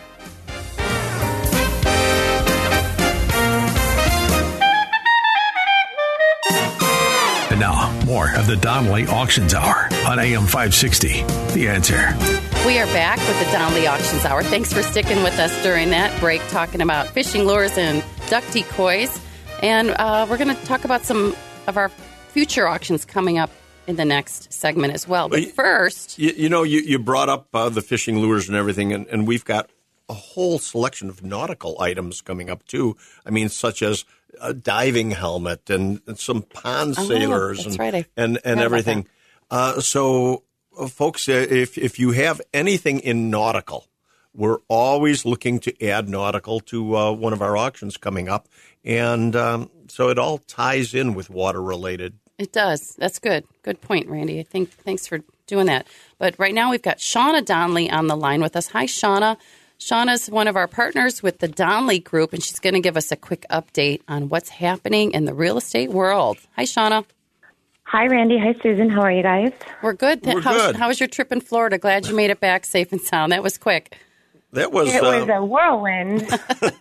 [7.51, 11.23] And now, more of the Donley Auctions Hour on AM 560.
[11.53, 12.42] The answer.
[12.65, 14.45] We are back with the Donley Auctions Hour.
[14.45, 19.21] Thanks for sticking with us during that break, talking about fishing lures and duck decoys.
[19.63, 21.35] And uh, we're going to talk about some
[21.67, 21.89] of our
[22.29, 23.51] future auctions coming up
[23.89, 25.29] in the next segment as well.
[25.29, 28.93] But first, You, you know, you, you brought up uh, the fishing lures and everything,
[28.93, 29.69] and, and we've got
[30.09, 32.97] a whole selection of nautical items coming up too.
[33.27, 34.05] I mean, such as
[34.41, 37.95] a diving helmet and, and some pond Oh, sailors that's and right.
[37.97, 39.09] I and, and everything.
[39.51, 40.45] Uh, so,
[40.89, 43.87] folks, uh, if if you have anything in nautical,
[44.35, 48.49] we're always looking to add nautical to uh, one of our auctions coming up,
[48.85, 52.15] and um, so it all ties in with water related.
[52.39, 52.97] it does.
[52.99, 53.45] That's good.
[53.63, 54.41] Good point, Randy.
[54.41, 55.87] I think thanks for doing that.
[56.19, 58.69] But right now we've got Shawna Donley on the line with us.
[58.69, 59.37] Hi, Shawna.
[59.79, 63.11] Shawna's one of our partners with the Donley Group, and she's going to give us
[63.11, 66.39] a quick update on what's happening in the real estate world.
[66.57, 67.05] Hi, Shawna.
[67.93, 68.39] Hi, Randy.
[68.39, 68.89] Hi, Susan.
[68.89, 69.53] How are you guys?
[69.83, 70.25] We're good.
[70.25, 70.77] We're how, good.
[70.77, 71.77] how was your trip in Florida?
[71.77, 73.33] Glad you made it back safe and sound.
[73.33, 73.99] That was quick.
[74.55, 76.21] That was, It was uh, a whirlwind.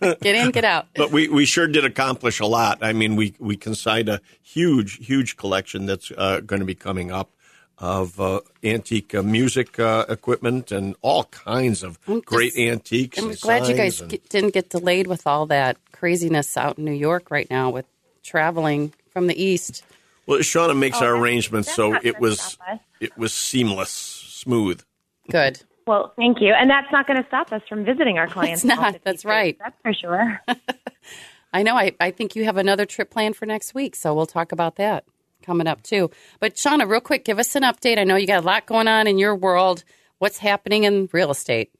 [0.22, 0.86] Get in, get out.
[0.96, 2.78] but we, we sure did accomplish a lot.
[2.80, 7.12] I mean, we we consigned a huge huge collection that's uh, going to be coming
[7.12, 7.30] up
[7.76, 13.18] of uh, antique uh, music uh, equipment and all kinds of I'm just- great antiques.
[13.18, 16.78] I'm and glad you guys and- get, didn't get delayed with all that craziness out
[16.78, 17.84] in New York right now with
[18.22, 19.84] traveling from the east.
[20.26, 22.56] Well, Shawna makes Oh, our arrangements so it was
[23.00, 24.82] it was seamless, smooth.
[25.30, 25.62] Good.
[25.86, 26.52] well, thank you.
[26.52, 28.64] And that's not going to stop us from visiting our clients.
[28.64, 28.92] It's not.
[29.04, 29.58] That's states, right.
[29.58, 30.40] That's for sure.
[31.52, 31.76] I know.
[31.76, 34.76] I, I think you have another trip planned for next week, so we'll talk about
[34.76, 35.04] that
[35.42, 36.10] coming up too.
[36.40, 37.98] But Shawna, real quick, give us an update.
[37.98, 39.84] I know you got a lot going on in your world.
[40.18, 41.70] What's happening in real estate?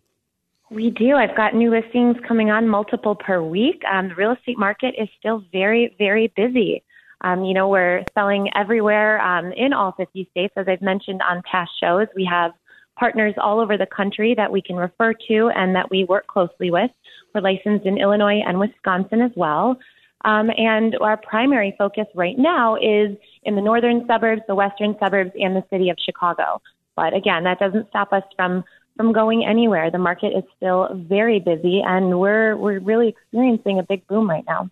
[0.71, 1.17] We do.
[1.17, 3.83] I've got new listings coming on multiple per week.
[3.91, 6.83] Um, the real estate market is still very, very busy.
[7.23, 10.53] Um, you know, we're selling everywhere um, in all 50 states.
[10.57, 12.53] As I've mentioned on past shows, we have
[12.99, 16.71] partners all over the country that we can refer to and that we work closely
[16.71, 16.91] with.
[17.35, 19.79] We're licensed in Illinois and Wisconsin as well.
[20.25, 25.33] Um, and our primary focus right now is in the northern suburbs, the western suburbs,
[25.35, 26.61] and the city of Chicago.
[26.95, 28.65] But again, that doesn't stop us from
[28.97, 29.91] from going anywhere.
[29.91, 34.45] The market is still very busy, and we're we're really experiencing a big boom right
[34.47, 34.71] now.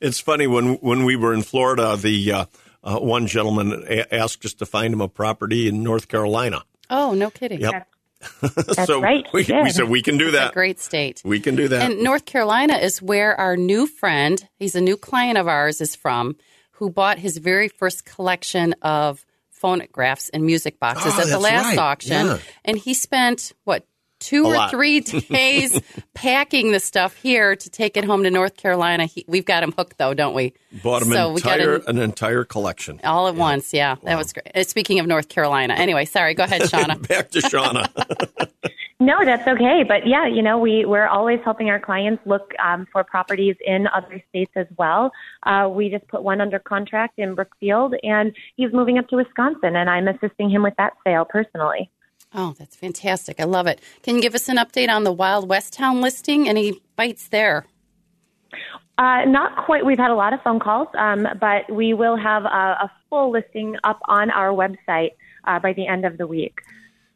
[0.00, 2.44] It's funny when when we were in Florida, the uh,
[2.84, 6.62] uh, one gentleman a- asked us to find him a property in North Carolina.
[6.90, 7.60] Oh, no kidding.
[7.60, 7.88] Yep.
[8.40, 9.62] That's so right, we, he did.
[9.64, 10.54] we said we can do It's a that.
[10.54, 11.22] great state.
[11.24, 11.90] We can do that.
[11.90, 15.94] And North Carolina is where our new friend, he's a new client of ours, is
[15.94, 16.36] from,
[16.72, 21.64] who bought his very first collection of phonographs and music boxes Oh, at the last
[21.66, 21.78] right.
[21.78, 22.26] auction.
[22.26, 22.38] Yeah.
[22.64, 23.84] And he spent, what,
[24.18, 24.70] two A or lot.
[24.70, 25.80] three days
[26.14, 29.06] packing the stuff here to take it home to North Carolina.
[29.06, 30.52] He, we've got him hooked, though, don't we?
[30.82, 33.00] Bought him so we got entire, him an entire collection.
[33.04, 33.72] all at once.
[33.72, 34.50] Yeah, that was great.
[34.54, 35.74] Uh, Speaking of North Carolina.
[35.74, 36.34] Anyway, sorry.
[36.34, 37.06] Go ahead, Shawna.
[37.08, 37.88] Back to Shawna.
[39.00, 39.84] No, that's okay.
[39.86, 43.86] But yeah, you know, we, we're always helping our clients look um, for properties in
[43.94, 45.12] other states as well.
[45.44, 49.76] Uh, we just put one under contract in Brookfield, and he's moving up to Wisconsin,
[49.76, 51.90] and I'm assisting him with that sale personally.
[52.34, 53.40] Oh, that's fantastic.
[53.40, 53.80] I love it.
[54.02, 56.48] Can you give us an update on the Wild West Town listing?
[56.48, 57.66] Any bites there?
[58.98, 59.86] Uh, not quite.
[59.86, 63.30] We've had a lot of phone calls, um, but we will have a, a full
[63.30, 65.12] listing up on our website
[65.44, 66.58] uh, by the end of the week.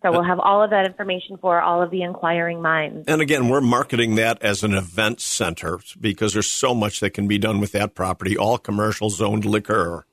[0.02, 3.04] So we'll have all of that information for all of the inquiring minds.
[3.06, 7.28] and again, we're marketing that as an event center because there's so much that can
[7.28, 10.04] be done with that property, all commercial zoned liquor.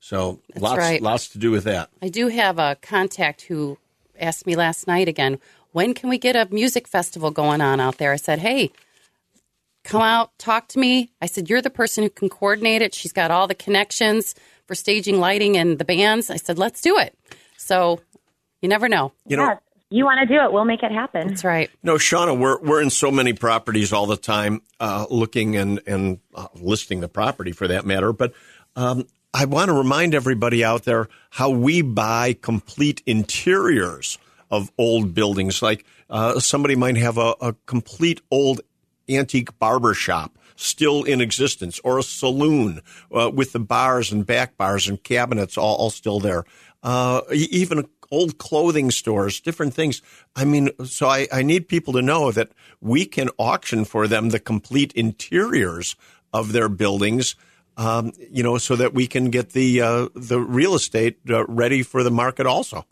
[0.00, 1.02] So lots right.
[1.02, 1.90] lots to do with that.
[2.00, 3.76] I do have a contact who
[4.20, 5.38] asked me last night again,
[5.72, 8.12] when can we get a music festival going on out there?
[8.12, 8.72] I said, hey,
[9.84, 11.10] come out, talk to me.
[11.20, 12.94] I said, you're the person who can coordinate it.
[12.94, 14.34] She's got all the connections
[14.66, 16.30] for staging, lighting, and the bands.
[16.30, 17.16] I said, let's do it.
[17.56, 18.00] So
[18.60, 19.12] you never know.
[19.26, 19.58] You know, yeah,
[19.90, 21.28] you want to do it, we'll make it happen.
[21.28, 21.70] That's right.
[21.82, 26.18] No, Shawna, we're we're in so many properties all the time, uh, looking and and
[26.34, 28.12] uh, listing the property for that matter.
[28.12, 28.34] But
[28.76, 34.18] um, I want to remind everybody out there how we buy complete interiors
[34.50, 35.60] of old buildings.
[35.60, 38.62] Like uh, somebody might have a, a complete old
[39.08, 42.82] antique barber shop still in existence, or a saloon
[43.16, 46.44] uh, with the bars and back bars and cabinets all, all still there.
[46.82, 50.02] Uh, even old clothing stores, different things.
[50.34, 54.30] I mean, so I, I need people to know that we can auction for them
[54.30, 55.94] the complete interiors
[56.32, 57.36] of their buildings.
[57.78, 61.82] Um, you know, so that we can get the uh, the real estate uh, ready
[61.84, 62.44] for the market.
[62.44, 62.84] Also,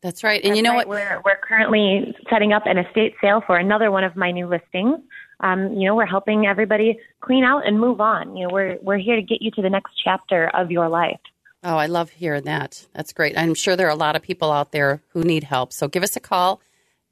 [0.00, 0.40] That's right.
[0.44, 0.96] And you know Right, what?
[0.96, 5.00] We're, we're currently setting up an estate sale for another one of my new listings.
[5.40, 8.36] Um, you know, we're helping everybody clean out and move on.
[8.36, 11.18] You know, we're, we're here to get you to the next chapter of your life.
[11.64, 12.86] Oh, I love hearing that.
[12.94, 13.36] That's great.
[13.36, 15.72] I'm sure there are a lot of people out there who need help.
[15.72, 16.60] So give us a call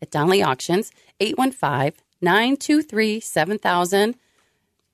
[0.00, 4.14] at Donley Auctions, 815 923 7000.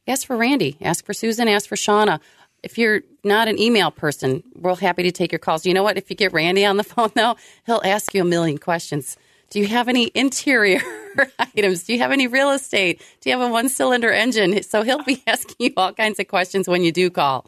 [0.06, 2.20] Ask for Randy, ask for Susan, ask for Shawna.
[2.62, 5.64] If you're not an email person, we're happy to take your calls.
[5.66, 5.96] You know what?
[5.96, 7.36] If you get Randy on the phone, though,
[7.66, 9.16] he'll ask you a million questions.
[9.50, 10.80] Do you have any interior
[11.38, 11.84] items?
[11.84, 13.00] Do you have any real estate?
[13.20, 14.62] Do you have a one cylinder engine?
[14.62, 17.46] So he'll be asking you all kinds of questions when you do call.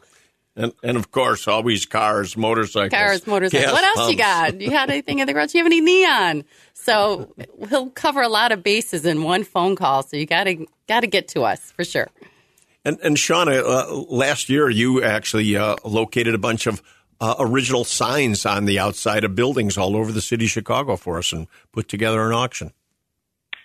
[0.55, 3.71] and and of course, always cars, motorcycles, cars, motorcycles.
[3.73, 4.59] What else you got?
[4.61, 5.51] You had anything in the garage?
[5.51, 6.43] Do you have any neon?
[6.73, 7.33] So
[7.69, 10.01] he'll cover a lot of bases in one phone call.
[10.03, 12.07] So you got to got to get to us for sure.
[12.85, 16.81] And, and Shawna, uh, last year you actually uh, located a bunch of
[17.19, 21.17] uh, original signs on the outside of buildings all over the city of Chicago for
[21.17, 22.71] us and put together an auction.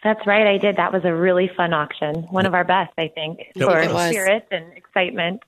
[0.03, 0.77] That's right, I did.
[0.77, 2.23] That was a really fun auction.
[2.31, 4.11] One of our best, I think, Yep, for it was.
[4.11, 5.43] spirit and excitement.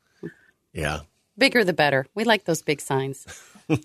[0.72, 1.00] Yeah.
[1.36, 2.06] Bigger the better.
[2.14, 3.26] We like those big signs.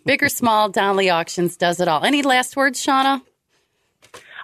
[0.06, 2.04] Big or small, Donley Auctions does it all.
[2.04, 3.22] Any last words, Shawna?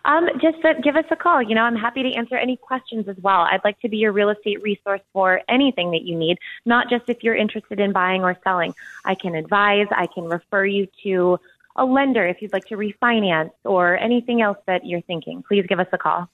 [0.06, 1.42] Um, just uh, give us a call.
[1.42, 3.42] You know, I'm happy to answer any questions as well.
[3.42, 7.10] I'd like to be your real estate resource for anything that you need, not just
[7.10, 8.76] if you're interested in buying or selling.
[9.04, 11.40] I can advise, I can refer you to
[11.76, 15.44] a lender if you'd like to refinance or anything else that you're thinking.
[15.44, 16.30] Please give us a call.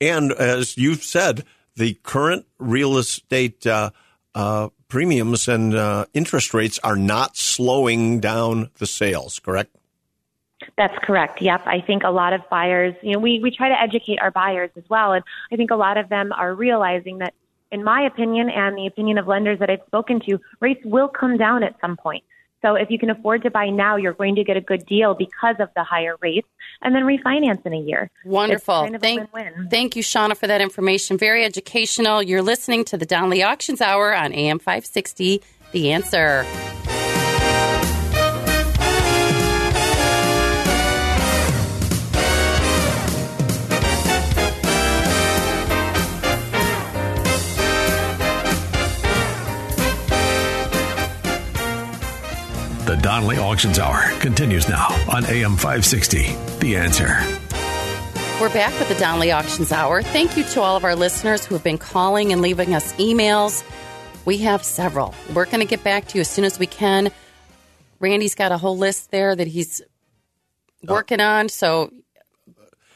[0.00, 1.44] And as you've said,
[1.76, 3.90] the current real estate uh,
[4.34, 9.76] uh, premiums and uh, interest rates are not slowing down the sales, correct?
[10.76, 11.40] That's correct.
[11.42, 11.62] Yep.
[11.66, 14.70] I think a lot of buyers, you know, we, we try to educate our buyers
[14.76, 15.12] as well.
[15.12, 17.34] And I think a lot of them are realizing that,
[17.70, 21.36] in my opinion and the opinion of lenders that I've spoken to, rates will come
[21.36, 22.24] down at some point.
[22.62, 25.14] So if you can afford to buy now, you're going to get a good deal
[25.14, 26.46] because of the higher rates
[26.80, 28.08] and then refinance in a year.
[28.24, 28.82] Wonderful.
[28.82, 29.28] Kind of thank,
[29.68, 31.18] thank you, Shawna, for that information.
[31.18, 32.22] Very educational.
[32.22, 35.42] You're listening to the Donley Auctions Hour on AM 560.
[35.72, 36.46] The answer.
[53.12, 56.34] Donley Auctions Hour continues now on AM 560.
[56.60, 57.18] The answer.
[58.40, 60.02] We're back with the Donley Auctions Hour.
[60.02, 63.62] Thank you to all of our listeners who have been calling and leaving us emails.
[64.24, 65.14] We have several.
[65.34, 67.10] We're going to get back to you as soon as we can.
[68.00, 69.82] Randy's got a whole list there that he's
[70.82, 71.92] working on, so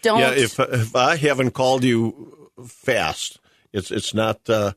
[0.01, 0.21] don't.
[0.21, 3.39] Yeah, if if I haven't called you fast,
[3.71, 4.73] it's it's not uh,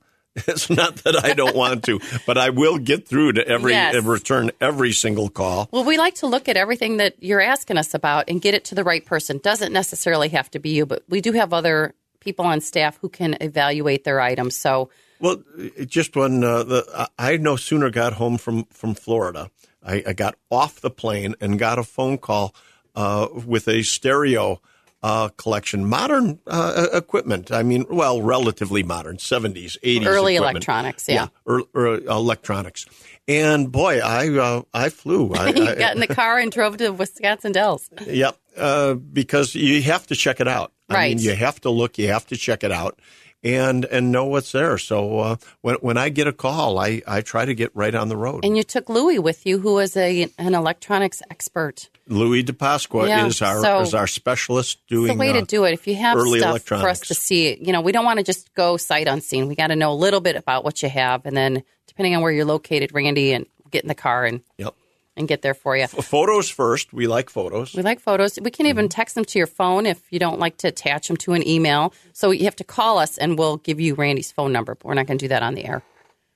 [0.47, 4.03] it's not that I don't want to, but I will get through to every Yes.
[4.03, 5.69] return every single call.
[5.71, 8.65] Well, we like to look at everything that you're asking us about and get it
[8.65, 9.39] to the right person.
[9.39, 13.09] Doesn't necessarily have to be you, but we do have other people on staff who
[13.09, 14.55] can evaluate their items.
[14.55, 15.43] So Well,
[15.85, 19.49] just when uh, the I I no sooner got home from from Florida,
[19.83, 22.53] I, I got off the plane and got a phone call
[22.95, 24.61] uh, with a stereo
[25.01, 27.51] uh, collection, modern uh, equipment.
[27.51, 31.27] I mean, well, relatively modern, seventies, eighties, Early electronics, yeah.
[31.49, 31.63] ear-
[32.07, 32.85] electronics.
[33.27, 35.33] And boy, I uh, I flew.
[35.33, 37.89] I, you I- got in the car and drove to Wisconsin Dells.
[38.05, 40.71] Yep, uh, because you have to check it out.
[40.89, 41.15] I Right.
[41.15, 42.99] mean, you have to look, you have to check it out,
[43.43, 44.77] and and know what's there.
[44.77, 48.09] So uh, when when I get a call, I I try to get right on
[48.09, 48.43] the road.
[48.45, 51.89] And you took Louis with you, who is a an electronics expert.
[52.07, 55.41] Louis DePasqua Yeah, is our so- is our specialist It's doing the way uh, to
[55.43, 55.73] do it.
[55.73, 57.07] If you have early stuff for us electronics.
[57.09, 59.47] to see, you know, we don't want to just go sight unseen.
[59.47, 62.21] We got to know a little bit about what you have, and then depending on
[62.23, 64.73] where you're located, Randy, and get in the car and Yep.
[65.20, 65.86] And get there for you.
[65.88, 66.91] Photos first.
[66.93, 67.76] We like photos.
[67.76, 68.39] We like photos.
[68.41, 68.89] We can even Mm-hmm.
[68.89, 71.93] text them to your phone if you don't like to attach them to an email.
[72.13, 74.76] So you have to call us, and we'll give you Randy's phone number.
[74.76, 75.84] But we're not going to do that on the air.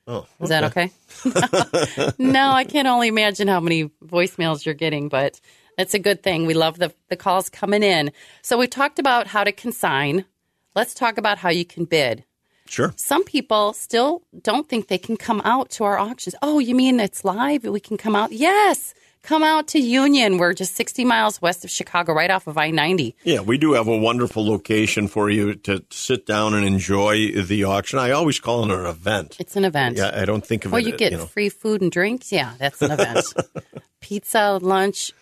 [0.06, 0.90] Oh, Is that okay?
[2.18, 5.40] no, I can only imagine how many voicemails you're getting, but
[5.78, 6.44] that's a good thing.
[6.44, 8.12] We love the, the calls coming in.
[8.42, 10.26] So we talked about how to consign.
[10.74, 12.24] Let's talk about how you can bid.
[12.66, 12.94] Sure.
[12.96, 16.34] Some people still don't think they can come out to our auctions.
[16.42, 17.64] Oh, you mean it's live?
[17.64, 18.32] We can come out?
[18.32, 18.94] Yes.
[19.22, 20.36] Come out to Union.
[20.36, 23.16] We're just 60 miles west of Chicago, right off of I 90.
[23.24, 27.64] Yeah, we do have a wonderful location for you to sit down and enjoy the
[27.64, 27.98] auction.
[27.98, 29.36] I always call it an event.
[29.40, 29.96] It's an event.
[29.96, 30.74] Yeah, I don't think of it.
[30.74, 32.32] Well, you uh, get you know, free food and drinks.
[32.32, 33.24] Yeah, that's an event.
[34.00, 35.12] Pizza, lunch,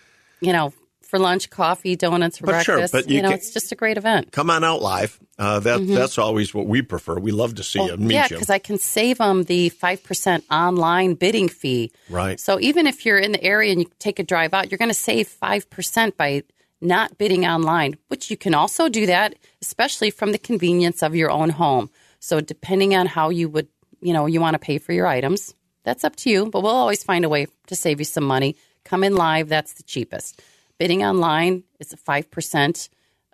[0.40, 0.72] you know,
[1.12, 2.92] for lunch, coffee, donuts for But sure, breakfast.
[2.94, 4.32] but you know, can- it's just a great event.
[4.32, 5.20] come on out live.
[5.38, 7.18] Uh, that that's always what we prefer.
[7.18, 8.10] We love to see you, meet Mm-hmm.
[8.12, 11.92] yeah, because I can save them the 5% online bidding fee.
[12.08, 12.40] Right.
[12.40, 14.88] So even if you're in the area and you take a drive out, you're going
[14.90, 16.42] to save 5% by
[16.80, 21.30] not bidding online, which you can also do that, especially from the convenience of your
[21.30, 21.90] own home.
[22.20, 23.68] So depending on how you would,
[24.00, 25.54] you know, you want to pay for your items,
[25.84, 28.56] that's up to you, but we'll always find a way to save you some money.
[28.84, 30.40] Come in live, that's the cheapest.
[30.82, 32.88] Bidding online is a 5%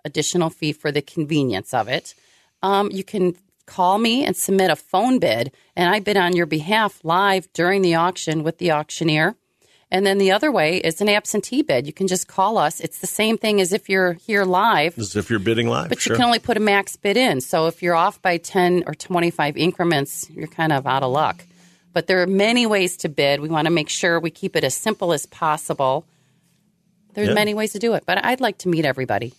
[0.05, 2.13] additional fee for the convenience of it.
[2.61, 3.35] Um, you can
[3.65, 7.81] call me and submit a phone bid, and I bid on your behalf live during
[7.81, 9.35] the auction with the auctioneer.
[9.89, 11.87] And then the other way is an absentee bid.
[11.87, 12.79] You can just call us.
[12.79, 15.89] It's the same thing as if you're here live, As if you're bidding live.
[15.89, 16.13] but sure.
[16.13, 17.41] you can only put a max bid in.
[17.41, 21.43] So if you're off by 10 or 25 increments, you're kind of out of luck.
[21.93, 23.39] But there are many ways to bid.
[23.41, 26.05] We want to make sure we keep it as simple as possible.
[27.13, 27.33] There's Yeah.
[27.33, 29.33] many ways to do it, but I'd like to meet everybody.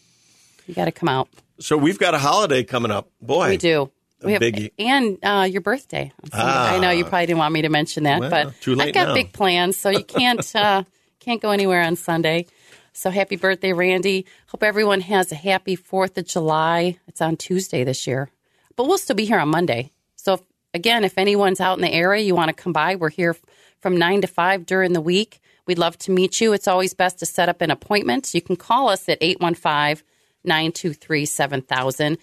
[0.66, 1.28] You got to come out.
[1.58, 3.08] so we've got a holiday coming up.
[3.20, 3.90] Boy, We do.
[4.22, 4.70] We have, biggie.
[4.78, 6.12] and uh, your birthday.
[6.30, 6.46] Sunday.
[6.46, 8.46] I know you probably didn't want me to mention that, Well, but
[8.80, 9.14] I've got now.
[9.14, 10.84] big plans, so you can't uh,
[11.20, 12.46] can't go anywhere on Sunday.
[12.92, 14.26] So happy birthday, Randy!
[14.48, 16.98] Hope everyone has a happy Fourth of July.
[17.08, 18.30] It's on Tuesday this year,
[18.76, 19.90] but we'll still be here on Monday.
[20.16, 20.40] So if,
[20.74, 23.34] again, if anyone's out in the area, you want to come by, we're here
[23.80, 25.40] from 9 to 5 during the week.
[25.70, 26.52] We'd love to meet you.
[26.52, 28.34] It's always best to set up an appointment.
[28.34, 30.04] You can call us at 815
[30.42, 32.18] 923 7000.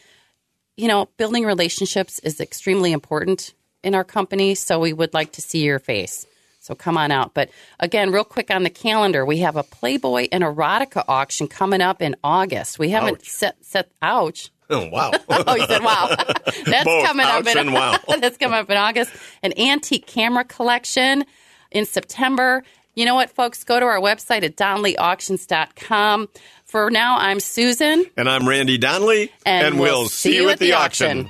[0.76, 3.54] You know, building relationships is extremely important
[3.86, 6.26] in our company, so we would like to see your face.
[6.60, 7.34] So come on out.
[7.34, 11.80] But again, real quick on the calendar, we have a Playboy and erotica auction coming
[11.80, 12.78] up in August.
[12.78, 13.30] We haven't Ouch.
[13.30, 14.52] set set ouch.
[14.70, 15.12] Oh, wow.
[15.30, 16.14] Oh, you said wow.
[16.66, 17.98] That's Both coming up in wow.
[18.20, 19.14] That's coming up in August.
[19.42, 21.24] An antique camera collection
[21.72, 22.64] in September.
[22.98, 23.64] You know what, folks?
[23.64, 26.30] Go to our website at donleyauctions.com.
[26.66, 28.06] For now, I'm Susan.
[28.18, 31.30] and I'm Randy Donley, And we'll, see you at the auction.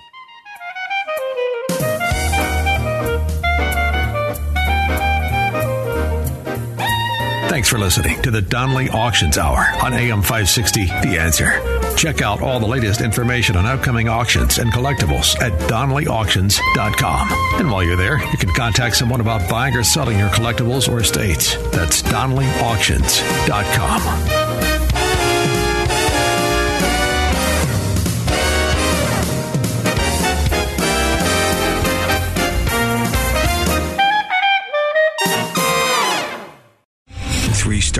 [7.57, 11.59] Thanks for listening to the Donley Auctions Hour on AM 560 The Answer.
[11.95, 17.59] Check out all the latest information on upcoming auctions and collectibles at donleyauctions.com.
[17.59, 20.99] And while you're there, you can contact someone about buying or selling your collectibles or
[20.99, 21.55] estates.
[21.71, 24.76] That's donleyauctions.com.